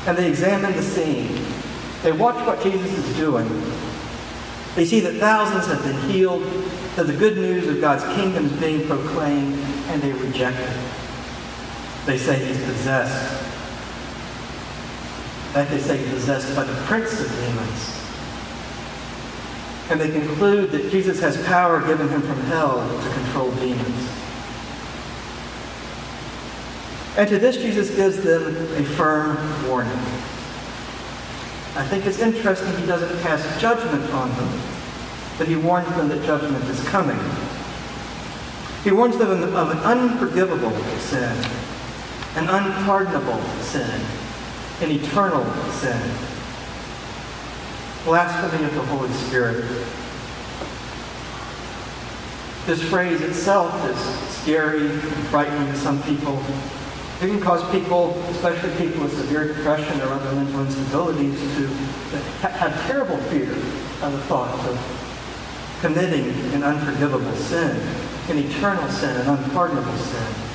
And 0.08 0.18
they 0.18 0.28
examine 0.28 0.72
the 0.72 0.82
scene. 0.82 1.44
They 2.02 2.10
watch 2.10 2.44
what 2.44 2.60
Jesus 2.60 2.92
is 2.92 3.16
doing. 3.16 3.48
They 4.74 4.84
see 4.84 4.98
that 4.98 5.20
thousands 5.20 5.66
have 5.66 5.82
been 5.84 6.10
healed, 6.10 6.42
that 6.96 7.06
the 7.06 7.16
good 7.16 7.36
news 7.36 7.68
of 7.68 7.80
God's 7.80 8.02
kingdom 8.16 8.46
is 8.46 8.52
being 8.54 8.84
proclaimed, 8.88 9.54
and 9.90 10.02
they 10.02 10.12
reject 10.12 10.58
it. 10.58 10.93
They 12.06 12.18
say 12.18 12.44
he's 12.44 12.62
possessed. 12.64 13.44
Fact, 15.54 15.70
they 15.70 15.78
say 15.78 15.98
he's 15.98 16.10
possessed 16.10 16.54
by 16.56 16.64
the 16.64 16.74
prince 16.82 17.20
of 17.20 17.30
demons. 17.30 18.00
And 19.90 20.00
they 20.00 20.10
conclude 20.10 20.70
that 20.72 20.90
Jesus 20.90 21.20
has 21.20 21.42
power 21.46 21.80
given 21.86 22.08
him 22.08 22.22
from 22.22 22.40
hell 22.42 22.80
to 23.02 23.10
control 23.10 23.50
demons. 23.52 24.10
And 27.16 27.28
to 27.28 27.38
this, 27.38 27.56
Jesus 27.58 27.94
gives 27.94 28.20
them 28.22 28.56
a 28.74 28.84
firm 28.84 29.36
warning. 29.68 29.92
I 31.76 31.86
think 31.86 32.06
it's 32.06 32.18
interesting 32.18 32.76
he 32.76 32.86
doesn't 32.86 33.22
pass 33.22 33.60
judgment 33.60 34.10
on 34.12 34.28
them, 34.36 34.60
but 35.38 35.46
he 35.46 35.54
warns 35.54 35.88
them 35.96 36.08
that 36.08 36.24
judgment 36.24 36.64
is 36.64 36.82
coming. 36.88 37.18
He 38.82 38.90
warns 38.90 39.16
them 39.16 39.30
of 39.30 39.70
an 39.70 39.78
unforgivable 39.78 40.72
sin, 40.98 41.36
an 42.36 42.48
unpardonable 42.48 43.40
sin, 43.60 44.00
an 44.80 44.90
eternal 44.90 45.44
sin. 45.72 46.00
Blasphemy 48.04 48.64
of 48.64 48.74
the 48.74 48.82
Holy 48.82 49.12
Spirit. 49.12 49.64
This 52.66 52.82
phrase 52.82 53.20
itself 53.20 53.72
is 53.88 53.98
scary 54.42 54.90
and 54.90 55.00
frightening 55.28 55.72
to 55.72 55.78
some 55.78 56.02
people. 56.02 56.42
It 57.22 57.28
can 57.28 57.40
cause 57.40 57.62
people, 57.70 58.18
especially 58.30 58.74
people 58.76 59.04
with 59.04 59.16
severe 59.16 59.54
depression 59.54 60.00
or 60.00 60.08
other 60.08 60.32
mental 60.32 60.64
instabilities, 60.64 61.38
to 61.56 62.48
have 62.48 62.86
terrible 62.86 63.18
fear 63.28 63.52
of 63.52 64.12
the 64.12 64.18
thought 64.22 64.52
of 64.66 65.78
committing 65.80 66.30
an 66.54 66.62
unforgivable 66.64 67.36
sin, 67.36 67.76
an 68.28 68.38
eternal 68.38 68.88
sin, 68.88 69.16
an 69.20 69.38
unpardonable 69.38 69.96
sin. 69.98 70.53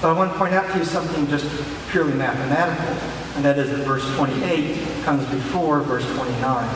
But 0.00 0.10
I 0.10 0.12
want 0.12 0.32
to 0.32 0.38
point 0.38 0.52
out 0.52 0.70
to 0.72 0.78
you 0.78 0.84
something 0.84 1.26
just 1.28 1.46
purely 1.90 2.12
mathematical, 2.12 2.94
and 3.36 3.44
that 3.44 3.58
is 3.58 3.70
that 3.70 3.84
verse 3.86 4.04
28 4.16 5.04
comes 5.04 5.24
before 5.30 5.80
verse 5.80 6.04
29. 6.14 6.68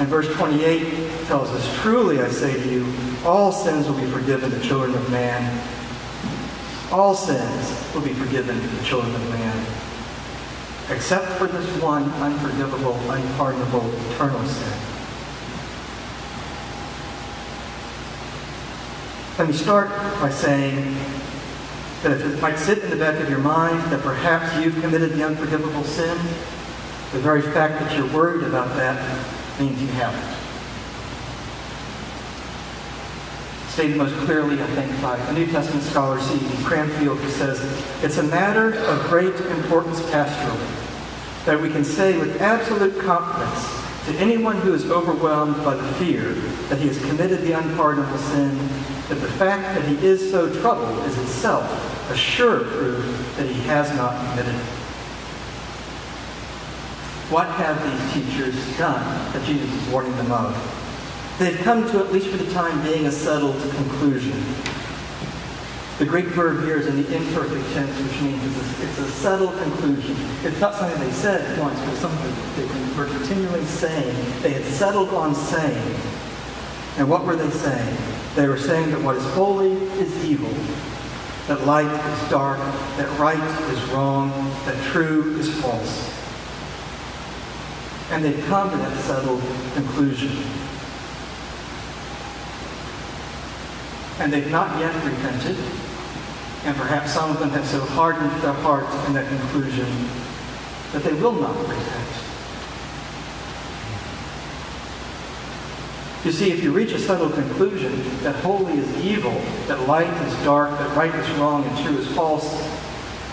And 0.00 0.08
verse 0.08 0.28
28 0.34 1.26
tells 1.26 1.50
us, 1.50 1.80
Truly 1.80 2.20
I 2.20 2.28
say 2.28 2.52
to 2.54 2.68
you, 2.68 2.92
all 3.24 3.52
sins 3.52 3.88
will 3.88 3.96
be 3.96 4.06
forgiven 4.06 4.50
the 4.50 4.60
children 4.60 4.94
of 4.94 5.10
man. 5.12 5.62
All 6.90 7.14
sins 7.14 7.94
will 7.94 8.02
be 8.02 8.12
forgiven 8.12 8.60
to 8.60 8.66
the 8.66 8.84
children 8.84 9.14
of 9.14 9.28
man. 9.30 9.66
Except 10.90 11.26
for 11.38 11.46
this 11.46 11.80
one 11.80 12.10
unforgivable, 12.14 12.94
unpardonable, 13.10 13.88
eternal 14.10 14.44
sin. 14.46 14.78
Let 19.38 19.48
me 19.48 19.54
start 19.54 19.90
by 20.20 20.30
saying 20.30 20.96
that 22.04 22.12
if 22.12 22.34
it 22.34 22.40
might 22.42 22.58
sit 22.58 22.84
in 22.84 22.90
the 22.90 22.96
back 22.96 23.18
of 23.18 23.30
your 23.30 23.38
mind 23.38 23.80
that 23.90 24.02
perhaps 24.02 24.54
you've 24.62 24.78
committed 24.82 25.12
the 25.12 25.24
unforgivable 25.24 25.84
sin, 25.84 26.14
the 27.12 27.18
very 27.18 27.40
fact 27.40 27.80
that 27.80 27.96
you're 27.96 28.12
worried 28.12 28.44
about 28.44 28.68
that 28.76 29.00
means 29.58 29.80
you 29.80 29.88
haven't. 29.88 30.22
Stated 33.70 33.96
most 33.96 34.14
clearly, 34.26 34.62
I 34.62 34.66
think, 34.66 35.00
by 35.00 35.16
a 35.16 35.32
New 35.32 35.46
Testament 35.46 35.82
scholar, 35.82 36.20
C.E. 36.20 36.62
Cranfield, 36.62 37.18
who 37.18 37.30
says, 37.30 37.58
It's 38.04 38.18
a 38.18 38.22
matter 38.22 38.74
of 38.74 39.08
great 39.08 39.34
importance 39.34 40.00
pastorally 40.02 41.46
that 41.46 41.58
we 41.58 41.70
can 41.70 41.84
say 41.84 42.18
with 42.18 42.40
absolute 42.42 43.00
confidence 43.00 43.66
to 44.06 44.12
anyone 44.20 44.56
who 44.58 44.74
is 44.74 44.90
overwhelmed 44.90 45.56
by 45.64 45.74
the 45.74 45.92
fear 45.94 46.34
that 46.68 46.78
he 46.78 46.86
has 46.86 46.98
committed 47.06 47.40
the 47.40 47.52
unpardonable 47.52 48.18
sin 48.18 48.54
that 49.08 49.16
the 49.16 49.32
fact 49.32 49.62
that 49.74 49.88
he 49.88 50.06
is 50.06 50.30
so 50.30 50.52
troubled 50.60 50.98
is 51.06 51.18
itself 51.18 51.93
a 52.10 52.16
sure 52.16 52.60
proof 52.64 53.36
that 53.36 53.46
he 53.48 53.60
has 53.62 53.94
not 53.96 54.14
committed 54.30 54.54
it. 54.54 54.60
What 57.30 57.48
have 57.48 57.82
these 57.82 58.24
teachers 58.24 58.54
done 58.76 59.02
that 59.32 59.44
Jesus 59.46 59.72
is 59.72 59.88
warning 59.88 60.14
them 60.16 60.30
of? 60.30 60.54
They've 61.38 61.58
come 61.58 61.90
to, 61.90 61.98
at 61.98 62.12
least 62.12 62.28
for 62.28 62.36
the 62.36 62.50
time 62.52 62.82
being, 62.82 63.06
a 63.06 63.10
settled 63.10 63.60
conclusion. 63.74 64.40
The 65.98 66.04
Greek 66.04 66.26
verb 66.26 66.64
here 66.64 66.76
is 66.76 66.86
in 66.86 66.96
the 67.02 67.16
imperfect 67.16 67.72
tense, 67.72 67.98
which 68.00 68.20
means 68.20 68.44
it's 68.44 68.56
a, 68.56 68.84
it's 68.84 68.98
a 68.98 69.10
settled 69.12 69.56
conclusion. 69.58 70.16
It's 70.42 70.60
not 70.60 70.74
something 70.74 71.00
they 71.00 71.12
said 71.12 71.58
once, 71.58 71.78
but 71.80 71.94
something 71.96 72.34
they 72.56 72.96
were 72.96 73.06
continually 73.06 73.64
saying. 73.64 74.14
They 74.42 74.50
had 74.50 74.64
settled 74.64 75.10
on 75.10 75.34
saying. 75.34 75.96
And 76.98 77.08
what 77.08 77.24
were 77.24 77.36
they 77.36 77.50
saying? 77.50 77.96
They 78.34 78.48
were 78.48 78.58
saying 78.58 78.90
that 78.90 79.00
what 79.00 79.16
is 79.16 79.24
holy 79.34 79.72
is 79.72 80.24
evil, 80.24 80.52
that 81.46 81.66
light 81.66 81.86
is 81.86 82.30
dark, 82.30 82.58
that 82.96 83.18
right 83.18 83.38
is 83.70 83.82
wrong, 83.90 84.30
that 84.64 84.82
true 84.84 85.36
is 85.38 85.60
false. 85.60 86.10
And 88.10 88.24
they've 88.24 88.44
come 88.46 88.70
to 88.70 88.76
that 88.76 88.96
settled 89.04 89.42
conclusion. 89.74 90.30
And 94.20 94.32
they've 94.32 94.50
not 94.50 94.78
yet 94.78 94.94
repented. 95.04 95.56
And 96.64 96.76
perhaps 96.76 97.12
some 97.12 97.30
of 97.30 97.40
them 97.40 97.50
have 97.50 97.66
so 97.66 97.80
hardened 97.80 98.30
their 98.40 98.52
hearts 98.52 98.94
in 99.06 99.12
that 99.14 99.28
conclusion 99.28 99.86
that 100.92 101.02
they 101.02 101.12
will 101.14 101.32
not 101.32 101.58
repent. 101.68 102.33
You 106.24 106.32
see, 106.32 106.50
if 106.50 106.62
you 106.62 106.72
reach 106.72 106.92
a 106.92 106.98
settled 106.98 107.34
conclusion 107.34 107.92
that 108.22 108.34
holy 108.36 108.72
is 108.78 109.04
evil, 109.04 109.38
that 109.68 109.86
light 109.86 110.08
is 110.26 110.34
dark, 110.44 110.70
that 110.70 110.96
right 110.96 111.14
is 111.14 111.30
wrong, 111.32 111.64
and 111.64 111.86
true 111.86 111.98
is 111.98 112.08
false, 112.14 112.66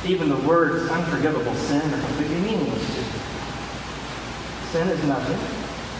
even 0.05 0.27
the 0.27 0.35
words 0.37 0.89
unforgivable 0.91 1.53
sin 1.55 1.81
are 1.93 2.01
completely 2.01 2.41
meaningless. 2.41 2.83
Sin 4.71 4.89
is 4.89 5.01
nothing. 5.05 5.39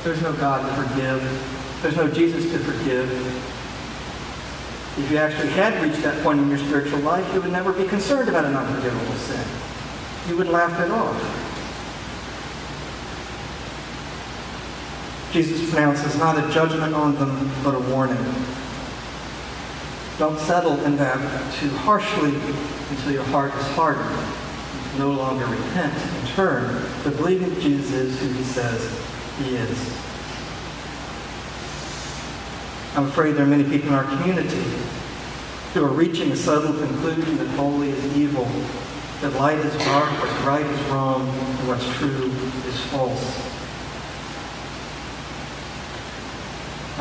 There's 0.04 0.22
no 0.22 0.34
God 0.34 0.68
to 0.68 0.84
forgive. 0.84 1.82
There's 1.82 1.96
no 1.96 2.10
Jesus 2.10 2.52
to 2.52 2.60
forgive. 2.60 3.10
If 5.00 5.10
you 5.10 5.18
actually 5.18 5.50
had 5.50 5.82
reached 5.82 6.04
that 6.04 6.22
point 6.24 6.42
in 6.42 6.50
your 6.50 6.58
spiritual 6.58 7.00
life, 7.00 7.34
you 7.34 7.42
would 7.42 7.54
never 7.54 7.72
be 7.72 7.88
concerned 7.88 8.28
about 8.28 8.44
an 8.44 8.56
unforgivable 8.56 9.14
sin. 9.14 9.48
You 10.28 10.36
would 10.38 10.50
laugh 10.50 10.78
it 10.82 10.92
off. 10.92 11.41
Jesus 15.32 15.70
pronounces 15.72 16.18
not 16.18 16.38
a 16.38 16.54
judgment 16.54 16.94
on 16.94 17.16
them, 17.16 17.50
but 17.64 17.74
a 17.74 17.80
warning. 17.80 18.18
Don't 20.18 20.38
settle 20.38 20.78
in 20.84 20.98
that 20.98 21.54
too 21.54 21.70
harshly 21.70 22.36
until 22.90 23.12
your 23.14 23.24
heart 23.24 23.56
is 23.56 23.68
hardened. 23.68 24.20
No 24.98 25.12
longer 25.12 25.46
repent 25.46 25.94
and 25.94 26.28
turn, 26.30 26.86
but 27.04 27.16
believe 27.16 27.40
that 27.40 27.62
Jesus 27.62 27.92
is 27.92 28.20
who 28.20 28.28
he 28.28 28.44
says 28.44 28.82
he 29.40 29.56
is. 29.56 29.80
I'm 32.98 33.06
afraid 33.06 33.36
there 33.36 33.46
are 33.46 33.50
many 33.50 33.64
people 33.64 33.88
in 33.88 33.94
our 33.94 34.04
community 34.04 34.64
who 35.74 35.86
are 35.86 35.94
reaching 35.94 36.30
a 36.34 36.36
settled 36.36 36.78
conclusion 36.78 37.38
that 37.38 37.48
holy 37.56 37.90
is 37.90 38.18
evil, 38.18 38.44
that 39.22 39.32
light 39.40 39.60
is 39.60 39.74
dark, 39.86 40.10
what's 40.20 40.44
right 40.44 40.66
is 40.66 40.82
wrong, 40.90 41.22
and 41.22 41.68
what's 41.70 41.90
true 41.98 42.30
is 42.68 42.80
false. 42.88 43.51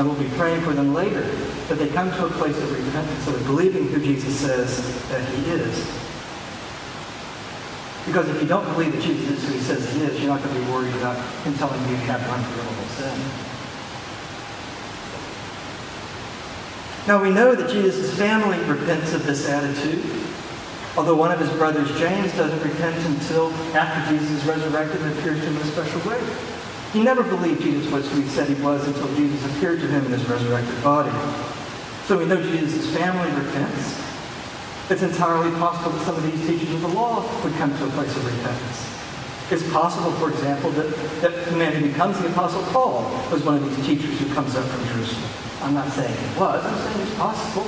And 0.01 0.09
we'll 0.09 0.19
be 0.19 0.31
praying 0.31 0.63
for 0.63 0.73
them 0.73 0.95
later 0.95 1.21
that 1.69 1.75
they 1.75 1.89
come 1.89 2.11
to 2.11 2.25
a 2.25 2.31
place 2.31 2.57
of 2.57 2.73
repentance, 2.73 3.27
of 3.29 3.45
believing 3.45 3.87
who 3.89 4.01
Jesus 4.01 4.35
says 4.35 4.81
that 5.11 5.29
he 5.29 5.51
is. 5.51 5.77
Because 8.07 8.27
if 8.31 8.41
you 8.41 8.49
don't 8.49 8.65
believe 8.73 8.93
that 8.93 9.03
Jesus 9.03 9.29
is 9.29 9.47
who 9.47 9.53
he 9.53 9.61
says 9.61 9.93
he 9.93 10.01
is, 10.01 10.19
you're 10.19 10.31
not 10.31 10.43
going 10.43 10.55
to 10.55 10.61
be 10.65 10.71
worried 10.73 10.95
about 10.95 11.17
him 11.45 11.53
telling 11.53 11.79
you 11.83 11.91
you 11.91 11.97
have 11.97 12.23
unforgivable 12.23 12.89
sin. 12.97 13.13
Now 17.07 17.23
we 17.23 17.29
know 17.29 17.55
that 17.55 17.69
Jesus' 17.69 18.17
family 18.17 18.57
repents 18.65 19.13
of 19.13 19.27
this 19.27 19.47
attitude, 19.51 20.03
although 20.97 21.15
one 21.15 21.31
of 21.31 21.41
his 21.41 21.51
brothers, 21.51 21.91
James, 21.99 22.33
doesn't 22.37 22.63
repent 22.63 22.97
until 23.05 23.53
after 23.77 24.17
Jesus 24.17 24.31
is 24.31 24.45
resurrected 24.47 25.03
and 25.03 25.19
appears 25.19 25.41
to 25.41 25.47
him 25.47 25.57
in 25.57 25.61
a 25.61 25.67
special 25.67 26.01
way. 26.09 26.60
He 26.93 27.03
never 27.05 27.23
believed 27.23 27.63
Jesus 27.63 27.91
was 27.93 28.11
who 28.11 28.21
he 28.21 28.29
said 28.29 28.49
he 28.49 28.61
was 28.63 28.87
until 28.87 29.15
Jesus 29.15 29.57
appeared 29.57 29.81
to 29.81 29.87
him 29.87 30.05
in 30.07 30.13
his 30.13 30.29
resurrected 30.29 30.83
body. 30.83 31.13
So 32.07 32.19
we 32.19 32.25
know 32.27 32.43
Jesus' 32.43 32.93
family 32.97 33.31
repents. 33.31 34.01
It's 34.91 35.03
entirely 35.03 35.53
possible 35.59 35.93
that 35.93 36.05
some 36.05 36.17
of 36.17 36.25
these 36.25 36.45
teachers 36.49 36.75
of 36.75 36.81
the 36.81 36.89
law 36.89 37.23
would 37.45 37.55
come 37.55 37.71
to 37.79 37.85
a 37.85 37.91
place 37.91 38.17
of 38.17 38.27
repentance. 38.27 38.91
It's 39.53 39.71
possible, 39.73 40.11
for 40.13 40.31
example, 40.31 40.71
that, 40.73 40.91
that 41.23 41.45
the 41.47 41.57
man 41.57 41.75
who 41.75 41.87
becomes 41.89 42.19
the 42.19 42.29
Apostle 42.29 42.63
Paul 42.73 43.03
was 43.31 43.45
one 43.45 43.57
of 43.57 43.65
these 43.65 43.87
teachers 43.87 44.19
who 44.19 44.33
comes 44.35 44.57
up 44.57 44.65
from 44.65 44.87
Jerusalem. 44.89 45.31
I'm 45.63 45.75
not 45.75 45.93
saying 45.93 46.13
it 46.13 46.39
was, 46.39 46.65
I'm 46.65 46.93
saying 46.93 47.07
it's 47.07 47.17
possible. 47.17 47.67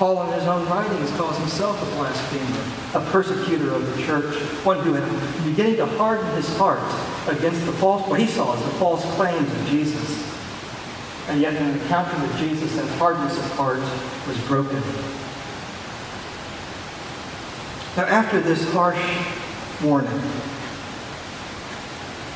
Paul, 0.00 0.22
in 0.22 0.32
his 0.32 0.48
own 0.48 0.66
writings, 0.66 1.10
calls 1.10 1.36
himself 1.36 1.76
a 1.82 1.96
blasphemer, 1.96 2.98
a 2.98 3.10
persecutor 3.10 3.74
of 3.74 3.84
the 3.94 4.02
church, 4.02 4.34
one 4.64 4.78
who 4.78 4.94
had 4.94 5.44
beginning 5.44 5.76
to 5.76 5.84
harden 5.84 6.24
his 6.36 6.48
heart 6.56 6.80
against 7.28 7.66
the 7.66 7.72
false, 7.72 8.08
what 8.08 8.18
he 8.18 8.26
saw 8.26 8.56
as 8.56 8.64
the 8.64 8.70
false 8.78 9.04
claims 9.16 9.46
of 9.52 9.66
Jesus. 9.66 10.26
And 11.28 11.38
yet, 11.38 11.54
in 11.54 11.64
an 11.64 11.78
encounter 11.78 12.18
with 12.22 12.34
Jesus, 12.38 12.74
that 12.76 12.88
hardness 12.96 13.36
of 13.36 13.44
heart 13.52 13.80
was 14.26 14.38
broken. 14.48 14.80
Now, 17.94 18.08
after 18.08 18.40
this 18.40 18.72
harsh 18.72 18.96
warning, 19.84 20.08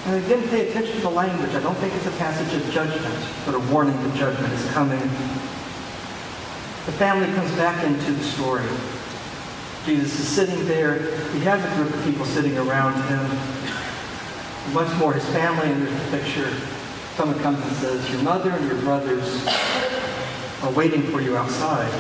and 0.05 0.23
again, 0.23 0.47
pay 0.51 0.69
attention 0.69 0.97
to 0.97 1.01
the 1.01 1.09
language. 1.09 1.55
I 1.55 1.61
don't 1.61 1.79
think 1.79 1.95
it's 1.95 2.05
a 2.05 2.19
passage 2.19 2.61
of 2.61 2.71
judgment, 2.71 3.27
but 3.47 3.55
a 3.55 3.61
warning 3.73 3.97
that 4.03 4.15
judgment 4.19 4.53
is 4.53 4.71
coming. 4.73 5.01
The 6.87 6.93
family 6.93 7.33
comes 7.35 7.51
back 7.53 7.83
into 7.83 8.13
the 8.13 8.23
story. 8.23 8.69
Jesus 9.87 10.21
is 10.21 10.29
sitting 10.29 10.67
there. 10.67 10.99
He 11.33 11.41
has 11.41 11.65
a 11.65 11.77
group 11.77 11.95
of 11.95 12.05
people 12.05 12.27
sitting 12.27 12.57
around 12.59 12.95
him. 13.09 14.75
Once 14.75 14.95
more, 14.99 15.15
his 15.15 15.25
family, 15.27 15.73
there's 15.73 16.11
the 16.11 16.19
picture. 16.19 16.51
Someone 17.17 17.39
comes 17.41 17.63
and 17.63 17.77
says, 17.77 18.11
Your 18.11 18.23
mother 18.23 18.51
and 18.51 18.67
your 18.67 18.81
brothers 18.83 19.47
are 20.63 20.73
waiting 20.73 21.03
for 21.05 21.23
you 21.23 21.37
outside. 21.37 21.93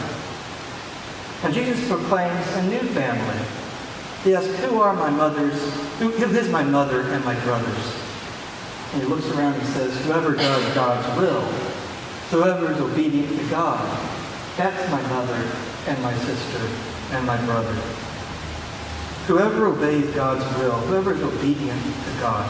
And 1.45 1.55
Jesus 1.55 1.88
proclaims 1.88 2.47
a 2.57 2.62
new 2.69 2.81
family. 2.91 3.45
He 4.23 4.35
asks, 4.35 4.55
Who 4.64 4.81
are 4.81 4.95
my 4.95 5.09
mothers? 5.09 5.55
Who 5.99 6.11
is 6.11 6.49
my 6.50 6.62
mother 6.62 7.03
and 7.03 7.25
my 7.25 7.38
brothers? 7.41 7.97
And 8.93 9.03
he 9.03 9.09
looks 9.09 9.26
around 9.31 9.55
and 9.55 9.67
says, 9.69 9.99
Whoever 10.05 10.35
does 10.35 10.75
God's 10.75 11.19
will, 11.19 11.43
whoever 12.31 12.71
is 12.73 12.81
obedient 12.81 13.38
to 13.38 13.45
God, 13.49 14.13
that's 14.56 14.90
my 14.90 15.02
mother 15.02 15.50
and 15.88 16.02
my 16.02 16.14
sister 16.14 16.68
and 17.12 17.26
my 17.26 17.37
brother. 17.44 17.75
Whoever 19.26 19.66
obeys 19.66 20.14
God's 20.14 20.44
will, 20.58 20.78
whoever 20.87 21.14
is 21.14 21.23
obedient 21.23 21.82
to 21.82 22.20
God. 22.20 22.49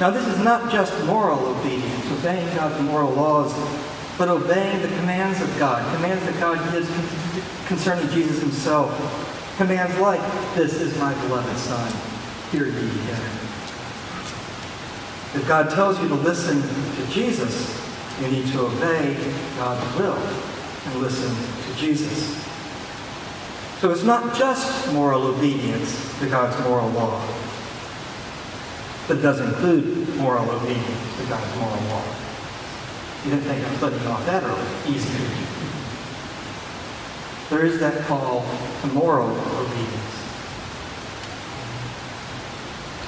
Now, 0.00 0.10
this 0.10 0.26
is 0.28 0.38
not 0.44 0.70
just 0.70 0.92
moral 1.06 1.38
obedience, 1.38 2.10
obeying 2.12 2.54
God's 2.54 2.80
moral 2.82 3.12
laws, 3.12 3.52
but 4.18 4.28
obeying 4.28 4.82
the 4.82 4.88
commands 4.88 5.40
of 5.40 5.58
God, 5.58 5.82
commands 5.96 6.24
that 6.24 6.38
God 6.38 6.58
gives 6.72 6.88
concerning 7.66 8.08
Jesus 8.10 8.40
himself. 8.40 8.92
Commands 9.56 9.96
like, 9.98 10.20
This 10.54 10.80
is 10.80 10.96
my 10.98 11.14
beloved 11.26 11.56
Son, 11.56 11.92
hear 12.52 12.66
ye 12.66 12.72
him. 12.72 13.22
If 15.34 15.44
God 15.48 15.70
tells 15.70 16.00
you 16.00 16.08
to 16.08 16.14
listen 16.14 16.62
to 16.62 17.12
Jesus, 17.12 17.87
you 18.20 18.28
need 18.28 18.46
to 18.52 18.66
obey 18.66 19.16
God's 19.56 19.98
will 19.98 20.16
and 20.16 20.94
listen 21.02 21.30
to 21.30 21.78
Jesus. 21.78 22.44
So 23.80 23.90
it's 23.90 24.04
not 24.04 24.34
just 24.36 24.92
moral 24.92 25.26
obedience 25.26 26.18
to 26.18 26.28
God's 26.28 26.58
moral 26.64 26.88
law, 26.90 27.24
but 29.06 29.18
it 29.18 29.22
does 29.22 29.40
include 29.40 30.16
moral 30.16 30.50
obedience 30.50 31.16
to 31.18 31.26
God's 31.26 31.56
moral 31.58 31.82
law. 31.88 32.04
You 33.24 33.30
didn't 33.30 33.44
think 33.44 33.64
I 33.64 33.70
was 33.70 33.82
letting 33.82 34.06
off 34.06 34.26
that 34.26 34.42
early. 34.42 34.94
Easy 34.94 35.48
there 37.50 37.64
is 37.64 37.80
that 37.80 38.04
call 38.06 38.44
to 38.82 38.86
moral 38.88 39.30
obedience. 39.30 40.27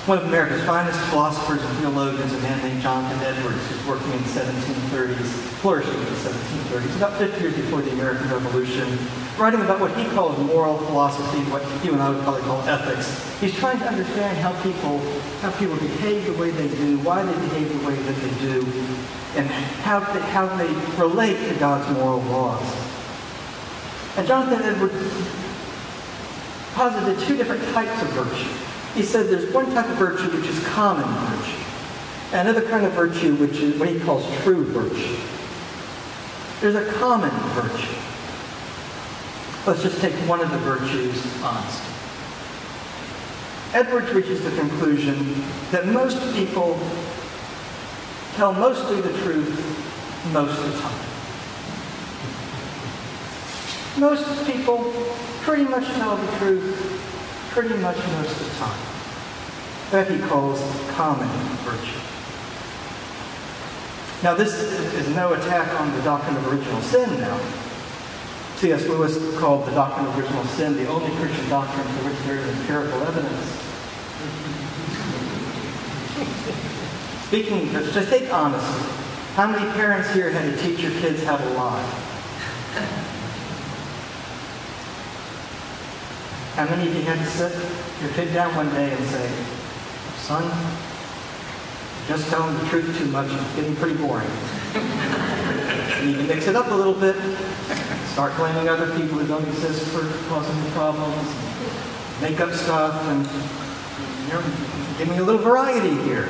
One 0.06 0.16
of 0.16 0.24
America's 0.24 0.64
finest 0.64 0.98
philosophers 1.10 1.62
and 1.62 1.76
theologians, 1.76 2.32
a 2.32 2.38
man 2.38 2.62
named 2.62 2.80
Jonathan 2.80 3.20
Edwards, 3.20 3.60
who's 3.68 3.86
working 3.86 4.10
in 4.12 4.22
the 4.22 4.28
1730s, 4.30 5.28
flourishing 5.60 5.92
in 5.92 6.04
the 6.04 6.20
1730s, 6.24 6.96
about 6.96 7.18
50 7.18 7.38
years 7.38 7.54
before 7.54 7.82
the 7.82 7.92
American 7.92 8.30
Revolution, 8.30 8.98
writing 9.38 9.60
about 9.60 9.78
what 9.78 9.94
he 9.98 10.06
calls 10.08 10.38
moral 10.38 10.78
philosophy, 10.78 11.38
what 11.50 11.62
you 11.84 11.92
and 11.92 12.00
I 12.00 12.08
would 12.08 12.22
probably 12.22 12.40
call 12.40 12.62
ethics. 12.62 13.12
He's 13.40 13.54
trying 13.54 13.78
to 13.80 13.86
understand 13.86 14.38
how 14.38 14.52
people, 14.62 15.00
how 15.42 15.50
people 15.58 15.76
behave 15.76 16.24
the 16.24 16.32
way 16.40 16.50
they 16.50 16.68
do, 16.68 16.98
why 17.00 17.22
they 17.22 17.34
behave 17.34 17.68
the 17.68 17.86
way 17.86 17.94
that 17.94 18.16
they 18.16 18.40
do, 18.40 18.64
and 19.36 19.46
how 19.84 20.00
they, 20.00 20.20
how 20.32 20.46
they 20.56 20.72
relate 20.96 21.46
to 21.52 21.54
God's 21.60 21.86
moral 21.92 22.22
laws. 22.22 22.64
And 24.16 24.26
Jonathan 24.26 24.62
Edwards 24.62 24.96
posited 26.72 27.20
two 27.28 27.36
different 27.36 27.62
types 27.74 28.00
of 28.00 28.08
virtue. 28.08 28.48
He 28.94 29.02
said 29.02 29.28
there's 29.28 29.52
one 29.52 29.72
type 29.72 29.88
of 29.88 29.96
virtue 29.96 30.36
which 30.36 30.48
is 30.48 30.66
common 30.66 31.04
virtue, 31.04 31.56
another 32.32 32.62
kind 32.62 32.84
of 32.84 32.92
virtue 32.92 33.36
which 33.36 33.58
is 33.58 33.78
what 33.78 33.88
he 33.88 34.00
calls 34.00 34.26
true 34.42 34.64
virtue. 34.64 35.16
There's 36.60 36.74
a 36.74 36.92
common 36.98 37.30
virtue. 37.54 37.96
Let's 39.66 39.82
just 39.82 40.00
take 40.00 40.14
one 40.28 40.40
of 40.40 40.50
the 40.50 40.58
virtues, 40.58 41.24
honesty. 41.42 41.86
Edwards 43.72 44.12
reaches 44.12 44.42
the 44.42 44.50
conclusion 44.58 45.44
that 45.70 45.86
most 45.86 46.18
people 46.34 46.78
tell 48.34 48.52
mostly 48.52 49.00
the 49.00 49.16
truth 49.22 49.54
most 50.32 50.58
of 50.58 50.72
the 50.72 50.80
time. 50.80 51.10
Most 54.00 54.46
people 54.46 54.92
pretty 55.42 55.64
much 55.64 55.84
tell 55.94 56.16
the 56.16 56.38
truth 56.38 56.99
pretty 57.50 57.76
much 57.76 57.96
most 57.96 58.40
of 58.40 58.48
the 58.48 58.54
time. 58.58 58.80
That 59.90 60.10
he 60.10 60.18
calls 60.20 60.60
common 60.90 61.28
virtue. 61.66 61.98
Now, 64.22 64.34
this 64.34 64.54
is 64.54 65.08
no 65.16 65.32
attack 65.32 65.80
on 65.80 65.92
the 65.96 66.02
doctrine 66.02 66.36
of 66.36 66.46
original 66.52 66.80
sin 66.82 67.20
now. 67.20 67.40
C.S. 68.56 68.86
Lewis 68.86 69.16
called 69.38 69.66
the 69.66 69.72
doctrine 69.72 70.06
of 70.06 70.18
original 70.18 70.44
sin 70.44 70.76
the 70.76 70.86
only 70.86 71.10
Christian 71.16 71.48
doctrine 71.48 71.86
for 71.86 72.08
which 72.08 72.18
there 72.26 72.36
is 72.36 72.46
empirical 72.60 73.02
evidence. 73.02 73.70
Speaking, 77.26 77.72
just 77.72 78.10
take 78.10 78.32
honesty. 78.32 79.00
How 79.34 79.50
many 79.50 79.70
parents 79.72 80.12
here 80.12 80.30
had 80.30 80.54
to 80.54 80.62
teach 80.62 80.80
your 80.80 80.92
kids 81.00 81.24
how 81.24 81.38
to 81.38 81.48
lie? 81.50 82.99
How 86.60 86.68
many 86.76 86.90
of 86.90 86.94
you 86.94 87.00
had 87.08 87.16
to 87.16 87.24
sit 87.24 87.56
your 88.02 88.12
kid 88.12 88.34
down 88.34 88.54
one 88.54 88.68
day 88.74 88.92
and 88.92 89.04
say, 89.06 89.32
son, 90.18 90.44
just 92.06 92.28
telling 92.28 92.52
the 92.52 92.66
truth 92.68 92.98
too 92.98 93.06
much 93.06 93.32
is 93.32 93.56
getting 93.56 93.74
pretty 93.76 93.96
boring. 93.96 94.28
you 96.04 96.04
need 96.04 96.16
to 96.20 96.24
mix 96.28 96.48
it 96.48 96.56
up 96.56 96.70
a 96.70 96.74
little 96.74 96.92
bit. 96.92 97.16
Start 98.12 98.36
blaming 98.36 98.68
other 98.68 98.94
people 98.94 99.16
who 99.16 99.26
don't 99.26 99.48
exist 99.48 99.88
for 99.88 100.04
causing 100.28 100.62
the 100.62 100.70
problems. 100.72 101.32
Make 102.20 102.40
up 102.42 102.52
stuff 102.52 103.08
and 103.08 103.24
you 104.28 104.98
give 104.98 105.08
me 105.08 105.16
a 105.16 105.24
little 105.24 105.40
variety 105.40 105.96
here. 106.02 106.28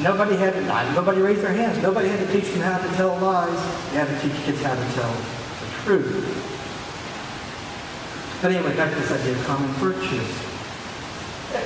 Nobody 0.00 0.36
had 0.36 0.54
to, 0.54 0.94
nobody 0.94 1.20
raised 1.20 1.42
their 1.42 1.52
hands. 1.52 1.82
Nobody 1.82 2.08
had 2.08 2.26
to 2.26 2.32
teach 2.32 2.50
them 2.50 2.62
how 2.62 2.78
to 2.78 2.88
tell 2.96 3.14
lies. 3.18 3.60
They 3.92 3.98
had 3.98 4.08
to 4.08 4.26
teach 4.26 4.40
kids 4.46 4.62
how 4.62 4.74
to 4.74 4.92
tell 4.94 5.12
the 5.12 5.84
truth. 5.84 6.53
But 8.44 8.52
anyway, 8.52 8.76
back 8.76 8.92
to 8.92 9.00
this 9.00 9.10
idea 9.10 9.32
of 9.32 9.42
common 9.46 9.70
virtue. 9.80 10.20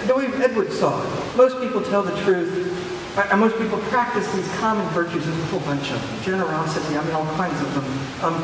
The 0.06 0.14
way 0.14 0.26
Edward 0.40 0.72
saw 0.72 1.02
it, 1.02 1.36
most 1.36 1.58
people 1.58 1.82
tell 1.82 2.04
the 2.04 2.14
truth, 2.22 3.18
and 3.18 3.40
most 3.40 3.58
people 3.58 3.78
practice 3.90 4.32
these 4.32 4.46
common 4.58 4.86
virtues, 4.90 5.26
there's 5.26 5.36
a 5.36 5.46
whole 5.46 5.58
bunch 5.58 5.90
of 5.90 6.00
them. 6.00 6.22
Generosity, 6.22 6.96
I 6.96 7.02
mean, 7.02 7.14
all 7.16 7.26
kinds 7.34 7.60
of 7.60 7.74
them. 7.74 7.84
Um, 8.22 8.34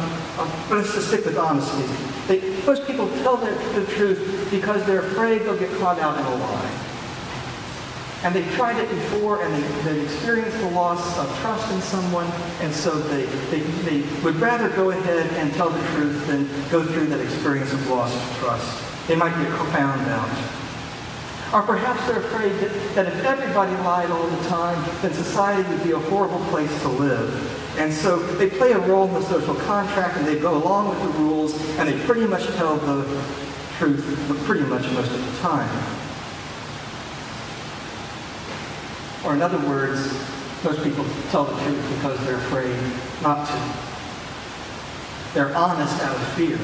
um, 0.41 0.51
but 0.69 0.79
let's 0.79 0.93
just 0.93 1.07
stick 1.07 1.25
with 1.25 1.39
honesty. 1.39 1.85
They, 2.27 2.61
most 2.67 2.85
people 2.89 3.07
tell 3.23 3.37
the, 3.37 3.53
the 3.79 3.87
truth 3.93 4.49
because 4.51 4.85
they're 4.85 5.07
afraid 5.07 5.43
they'll 5.43 5.57
get 5.57 5.71
caught 5.79 6.01
out 6.01 6.19
in 6.19 6.27
a 6.27 6.35
lie. 6.35 6.94
And 8.25 8.35
they've 8.35 8.51
tried 8.55 8.79
it 8.79 8.89
before 8.89 9.43
and 9.43 9.55
they, 9.55 9.83
they've 9.83 10.05
experienced 10.05 10.59
the 10.59 10.71
loss 10.71 11.19
of 11.19 11.39
trust 11.41 11.71
in 11.71 11.81
someone, 11.83 12.27
and 12.63 12.73
so 12.73 12.99
they, 12.99 13.27
they, 13.51 13.61
they 13.61 14.01
would 14.23 14.37
rather 14.37 14.71
go 14.71 14.91
ahead 14.91 15.27
and 15.35 15.53
tell 15.53 15.69
the 15.69 15.87
truth 15.89 16.27
than 16.27 16.47
go 16.71 16.83
through 16.83 17.07
that 17.07 17.21
experience 17.21 17.73
of 17.75 17.87
loss 17.91 18.15
of 18.15 18.39
trust. 18.39 18.83
They 19.07 19.15
might 19.15 19.37
get 19.37 19.53
found 19.73 20.01
out. 20.09 20.31
Or 21.53 21.63
perhaps 21.63 22.05
they're 22.07 22.21
afraid 22.21 22.53
that, 22.61 22.95
that 22.95 23.07
if 23.07 23.25
everybody 23.25 23.73
lied 23.83 24.11
all 24.11 24.27
the 24.27 24.49
time, 24.49 24.83
then 25.03 25.13
society 25.13 25.69
would 25.69 25.85
be 25.85 25.93
a 25.93 25.99
horrible 25.99 26.41
place 26.47 26.81
to 26.81 26.89
live. 26.89 27.79
And 27.79 27.93
so 27.93 28.19
they 28.37 28.49
play 28.49 28.73
a 28.73 28.79
role 28.79 29.07
in 29.07 29.15
the 29.15 29.23
social 29.23 29.55
contract 29.55 30.17
and 30.17 30.27
they 30.27 30.39
go 30.39 30.57
along 30.57 30.89
with 30.89 31.01
the 31.03 31.19
rules 31.19 31.55
and 31.79 31.89
they 31.89 31.99
pretty 32.07 32.27
much 32.27 32.47
tell 32.57 32.77
the 32.79 33.05
truth 33.77 34.03
pretty 34.47 34.65
much 34.65 34.91
most 34.93 35.11
of 35.11 35.25
the 35.25 35.41
time. 35.41 36.04
Or 39.25 39.35
in 39.35 39.43
other 39.43 39.59
words, 39.69 40.01
those 40.63 40.83
people 40.83 41.05
tell 41.31 41.45
the 41.45 41.61
truth 41.63 41.95
because 41.97 42.25
they're 42.27 42.37
afraid 42.37 42.77
not 43.23 43.47
to. 43.47 45.35
They're 45.35 45.55
honest 45.57 46.01
out 46.03 46.17
of 46.17 46.29
fear. 46.35 46.59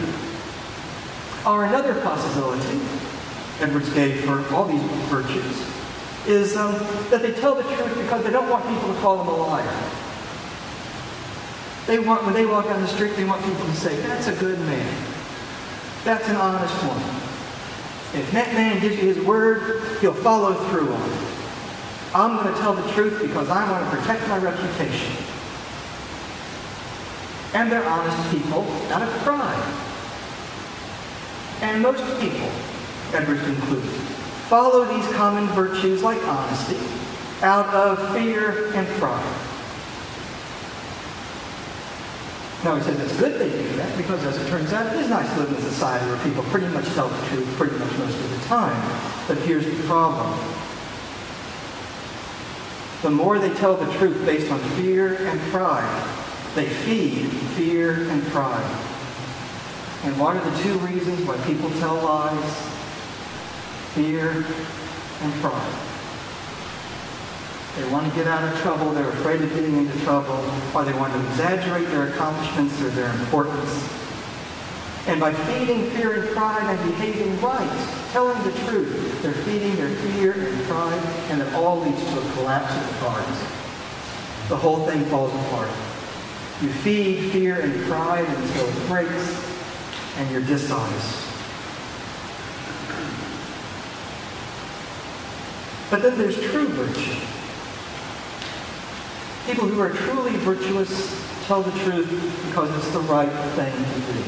Or 1.46 1.64
another 1.64 2.00
possibility 2.02 2.80
Edwards 3.60 3.92
gave 3.92 4.24
for 4.24 4.42
all 4.54 4.64
these 4.64 4.82
virtues 5.08 5.66
is 6.26 6.56
um, 6.56 6.74
that 7.10 7.22
they 7.22 7.32
tell 7.32 7.54
the 7.54 7.62
truth 7.62 7.94
because 7.96 8.24
they 8.24 8.30
don't 8.30 8.48
want 8.48 8.66
people 8.66 8.92
to 8.94 9.00
call 9.00 9.18
them 9.18 9.28
a 9.28 9.36
liar. 9.36 9.90
They 11.86 11.98
want, 11.98 12.24
when 12.24 12.34
they 12.34 12.46
walk 12.46 12.66
down 12.66 12.80
the 12.80 12.88
street, 12.88 13.16
they 13.16 13.24
want 13.24 13.44
people 13.44 13.64
to 13.64 13.74
say, 13.74 13.96
that's 14.02 14.28
a 14.28 14.34
good 14.36 14.58
man. 14.60 15.04
That's 16.04 16.28
an 16.28 16.36
honest 16.36 16.74
one. 16.84 18.20
If 18.20 18.30
that 18.32 18.52
man 18.54 18.80
gives 18.80 18.96
you 18.96 19.12
his 19.12 19.18
word, 19.24 19.98
he'll 20.00 20.14
follow 20.14 20.54
through 20.68 20.92
on 20.92 21.10
it. 21.10 21.29
I'm 22.12 22.36
going 22.42 22.52
to 22.52 22.60
tell 22.60 22.74
the 22.74 22.90
truth 22.92 23.22
because 23.22 23.48
I 23.48 23.70
want 23.70 23.88
to 23.88 23.96
protect 23.96 24.26
my 24.28 24.38
reputation. 24.38 25.16
And 27.54 27.70
they're 27.70 27.84
honest 27.84 28.30
people 28.30 28.62
out 28.90 29.02
of 29.02 29.08
pride. 29.22 29.86
And 31.62 31.82
most 31.82 32.02
people, 32.20 32.50
Edwards 33.12 33.42
concludes, 33.42 33.86
follow 34.48 34.84
these 34.86 35.06
common 35.12 35.46
virtues 35.48 36.02
like 36.02 36.20
honesty 36.26 36.78
out 37.42 37.66
of 37.74 38.12
fear 38.12 38.72
and 38.74 38.86
pride. 38.98 39.46
Now 42.64 42.76
he 42.76 42.82
says 42.82 43.00
it's 43.00 43.18
good 43.18 43.40
they 43.40 43.50
do 43.50 43.76
that 43.76 43.96
because 43.96 44.22
as 44.24 44.36
it 44.36 44.48
turns 44.48 44.72
out, 44.72 44.92
it 44.94 44.98
is 45.00 45.08
nice 45.08 45.32
to 45.34 45.40
live 45.40 45.48
in 45.50 45.56
a 45.56 45.60
society 45.62 46.04
where 46.06 46.22
people 46.24 46.42
pretty 46.44 46.68
much 46.68 46.86
tell 46.88 47.08
the 47.08 47.26
truth 47.28 47.46
pretty 47.56 47.76
much 47.78 47.90
most 47.98 48.18
of 48.18 48.30
the 48.30 48.46
time. 48.46 49.00
But 49.28 49.38
here's 49.38 49.64
the 49.64 49.82
problem. 49.84 50.38
The 53.02 53.10
more 53.10 53.38
they 53.38 53.52
tell 53.54 53.76
the 53.76 53.90
truth 53.94 54.26
based 54.26 54.50
on 54.52 54.60
fear 54.76 55.16
and 55.26 55.40
pride, 55.50 56.16
they 56.54 56.68
feed 56.68 57.28
fear 57.56 58.08
and 58.10 58.22
pride. 58.24 58.86
And 60.04 60.18
what 60.18 60.36
are 60.36 60.50
the 60.50 60.58
two 60.62 60.78
reasons 60.78 61.26
why 61.26 61.38
people 61.46 61.70
tell 61.78 61.94
lies? 61.96 62.54
Fear 63.94 64.44
and 65.22 65.32
pride. 65.40 65.90
They 67.76 67.88
want 67.90 68.08
to 68.08 68.14
get 68.14 68.26
out 68.26 68.42
of 68.42 68.58
trouble. 68.60 68.92
They're 68.92 69.08
afraid 69.08 69.40
of 69.42 69.50
getting 69.50 69.76
into 69.76 69.98
trouble. 70.00 70.44
Or 70.74 70.84
they 70.84 70.92
want 70.92 71.12
to 71.14 71.20
exaggerate 71.28 71.86
their 71.88 72.08
accomplishments 72.08 72.80
or 72.82 72.88
their 72.90 73.10
importance. 73.20 73.88
And 75.06 75.18
by 75.18 75.32
feeding 75.32 75.90
fear 75.90 76.22
and 76.22 76.36
pride 76.36 76.62
and 76.62 76.90
behaving 76.90 77.40
right, 77.40 78.08
telling 78.12 78.42
the 78.42 78.52
truth, 78.66 79.22
they're 79.22 79.32
feeding 79.32 79.74
their 79.76 79.88
fear 79.88 80.32
and 80.32 80.64
pride, 80.64 81.09
and 81.30 81.40
it 81.40 81.54
all 81.54 81.80
leads 81.80 82.02
to 82.02 82.18
a 82.18 82.32
collapse 82.32 82.74
of 82.76 82.92
the 82.92 82.98
cards. 82.98 83.38
The 84.48 84.56
whole 84.56 84.84
thing 84.86 85.04
falls 85.04 85.32
apart. 85.32 85.70
You 86.60 86.68
feed 86.68 87.30
fear 87.30 87.60
and 87.60 87.72
pride 87.84 88.26
until 88.26 88.66
it 88.66 88.88
breaks, 88.88 90.16
and 90.16 90.30
you're 90.30 90.42
dishonest. 90.42 91.28
But 95.88 96.02
then 96.02 96.18
there's 96.18 96.40
true 96.50 96.66
virtue. 96.68 97.26
People 99.46 99.68
who 99.68 99.80
are 99.80 99.90
truly 99.90 100.36
virtuous 100.38 101.24
tell 101.46 101.62
the 101.62 101.76
truth 101.80 102.08
because 102.46 102.76
it's 102.76 102.92
the 102.92 103.00
right 103.00 103.30
thing 103.54 103.72
to 103.72 104.12
do. 104.12 104.22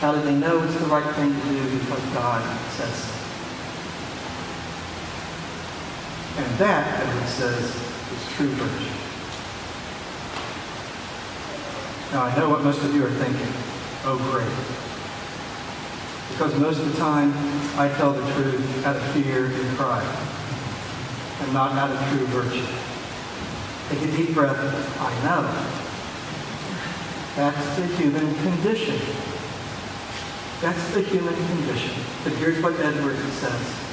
How 0.00 0.14
do 0.14 0.22
they 0.22 0.34
know 0.34 0.62
it's 0.62 0.74
the 0.74 0.86
right 0.86 1.14
thing 1.14 1.34
to 1.34 1.48
do? 1.48 1.78
Because 1.78 2.04
God 2.14 2.70
says 2.70 2.94
so. 2.94 3.19
And 6.36 6.58
that, 6.58 7.00
Edward 7.00 7.28
says, 7.28 7.64
is 7.64 8.32
true 8.34 8.48
virtue. 8.48 8.90
Now, 12.12 12.24
I 12.24 12.36
know 12.38 12.48
what 12.48 12.62
most 12.62 12.82
of 12.82 12.94
you 12.94 13.04
are 13.04 13.10
thinking. 13.10 13.52
Oh, 14.04 14.18
great. 14.30 14.50
Because 16.32 16.58
most 16.58 16.80
of 16.80 16.90
the 16.90 16.98
time, 16.98 17.32
I 17.78 17.88
tell 17.96 18.12
the 18.12 18.22
truth 18.32 18.86
out 18.86 18.96
of 18.96 19.02
fear 19.12 19.46
and 19.46 19.76
pride, 19.76 20.06
and 21.42 21.52
not 21.52 21.72
out 21.72 21.90
of 21.90 21.98
true 22.08 22.26
virtue. 22.28 22.66
Take 23.90 24.02
a 24.08 24.16
deep 24.16 24.34
breath. 24.34 24.56
I 25.00 25.12
know. 25.24 25.42
That's 27.36 27.76
the 27.76 27.86
human 27.96 28.34
condition. 28.42 28.98
That's 30.60 30.94
the 30.94 31.02
human 31.02 31.34
condition. 31.34 31.94
But 32.24 32.32
here's 32.34 32.62
what 32.62 32.78
Edward 32.80 33.16
says. 33.16 33.89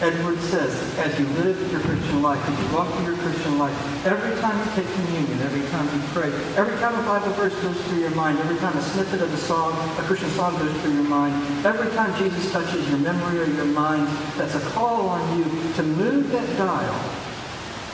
Edward 0.00 0.40
says, 0.40 0.74
as 0.98 1.18
you 1.20 1.26
live 1.38 1.70
your 1.70 1.80
Christian 1.80 2.20
life, 2.20 2.42
as 2.48 2.58
you 2.58 2.74
walk 2.74 2.92
through 2.94 3.14
your 3.14 3.16
Christian 3.22 3.58
life, 3.58 4.06
every 4.06 4.34
time 4.40 4.58
you 4.58 4.74
take 4.74 4.92
communion, 4.92 5.40
every 5.40 5.62
time 5.70 5.86
you 5.94 6.04
pray, 6.08 6.32
every 6.56 6.76
time 6.78 6.98
a 6.98 7.02
Bible 7.06 7.32
verse 7.34 7.54
goes 7.62 7.80
through 7.86 8.00
your 8.00 8.10
mind, 8.10 8.38
every 8.40 8.56
time 8.58 8.76
a 8.76 8.82
snippet 8.82 9.22
of 9.22 9.32
a 9.32 9.36
song, 9.36 9.72
a 9.98 10.02
Christian 10.02 10.30
song 10.30 10.58
goes 10.58 10.74
through 10.82 10.94
your 10.94 11.04
mind, 11.04 11.34
every 11.64 11.90
time 11.92 12.10
Jesus 12.18 12.50
touches 12.50 12.88
your 12.88 12.98
memory 12.98 13.38
or 13.38 13.46
your 13.46 13.66
mind, 13.66 14.08
that's 14.36 14.56
a 14.56 14.60
call 14.70 15.08
on 15.08 15.38
you 15.38 15.44
to 15.74 15.82
move 15.84 16.30
that 16.32 16.56
dial 16.58 17.00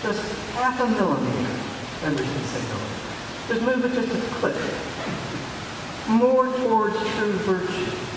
just 0.03 0.23
half 0.55 0.81
a 0.81 0.87
millimeter, 0.87 1.53
Edward 2.03 2.25
can 2.25 2.45
say 2.45 2.63
no. 2.73 2.81
Just 3.49 3.63
move 3.63 3.85
it 3.85 3.93
just 3.93 4.09
a 4.09 4.35
click. 4.37 4.57
More 6.09 6.47
towards 6.47 6.97
true 6.97 7.33
virtue. 7.45 8.10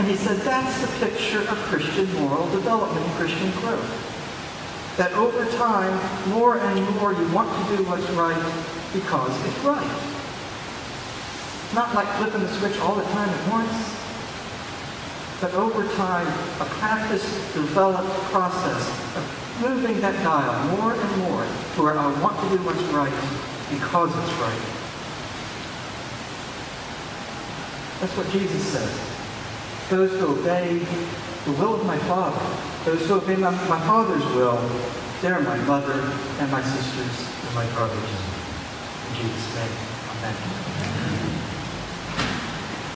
And 0.00 0.08
he 0.08 0.16
said 0.16 0.38
that's 0.38 0.80
the 0.80 1.06
picture 1.06 1.40
of 1.40 1.58
Christian 1.68 2.10
moral 2.14 2.48
development 2.52 3.04
Christian 3.20 3.50
growth. 3.60 3.84
That 4.96 5.12
over 5.12 5.44
time, 5.58 5.92
more 6.30 6.56
and 6.56 6.96
more 6.96 7.12
you 7.12 7.28
want 7.34 7.52
to 7.52 7.76
do 7.76 7.84
what's 7.84 8.08
right 8.16 8.40
because 8.94 9.28
it's 9.44 9.58
right. 9.58 9.92
Not 11.74 11.94
like 11.94 12.08
flipping 12.16 12.40
the 12.40 12.48
switch 12.48 12.80
all 12.80 12.94
the 12.94 13.04
time 13.12 13.28
at 13.28 13.52
once, 13.52 13.76
but 15.38 15.52
over 15.52 15.86
time, 15.96 16.26
a 16.62 16.64
practice 16.80 17.52
developed 17.52 18.08
process 18.32 18.88
of 19.20 19.60
moving 19.60 20.00
that 20.00 20.16
dial 20.24 20.78
more 20.78 20.94
and 20.94 21.16
more 21.28 21.44
to 21.44 21.82
where 21.82 21.98
I 21.98 22.08
want 22.22 22.40
to 22.40 22.48
do 22.56 22.64
what's 22.64 22.80
right 22.88 23.12
because 23.68 24.08
it's 24.16 24.32
right. 24.40 24.64
That's 28.00 28.16
what 28.16 28.30
Jesus 28.30 28.64
says 28.64 29.09
those 29.90 30.12
who 30.20 30.38
obey 30.38 30.78
the 31.44 31.52
will 31.52 31.74
of 31.74 31.84
my 31.84 31.98
Father, 31.98 32.40
those 32.84 33.04
who 33.08 33.14
obey 33.14 33.34
my, 33.34 33.50
my 33.68 33.80
Father's 33.80 34.24
will, 34.36 34.56
they're 35.20 35.40
my 35.40 35.56
mother 35.64 36.00
and 36.38 36.50
my 36.50 36.62
sisters 36.62 37.28
and 37.44 37.54
my 37.56 37.66
brothers. 37.74 37.98
In 39.08 39.16
Jesus' 39.16 39.54
name, 39.56 39.72
amen. 40.22 40.99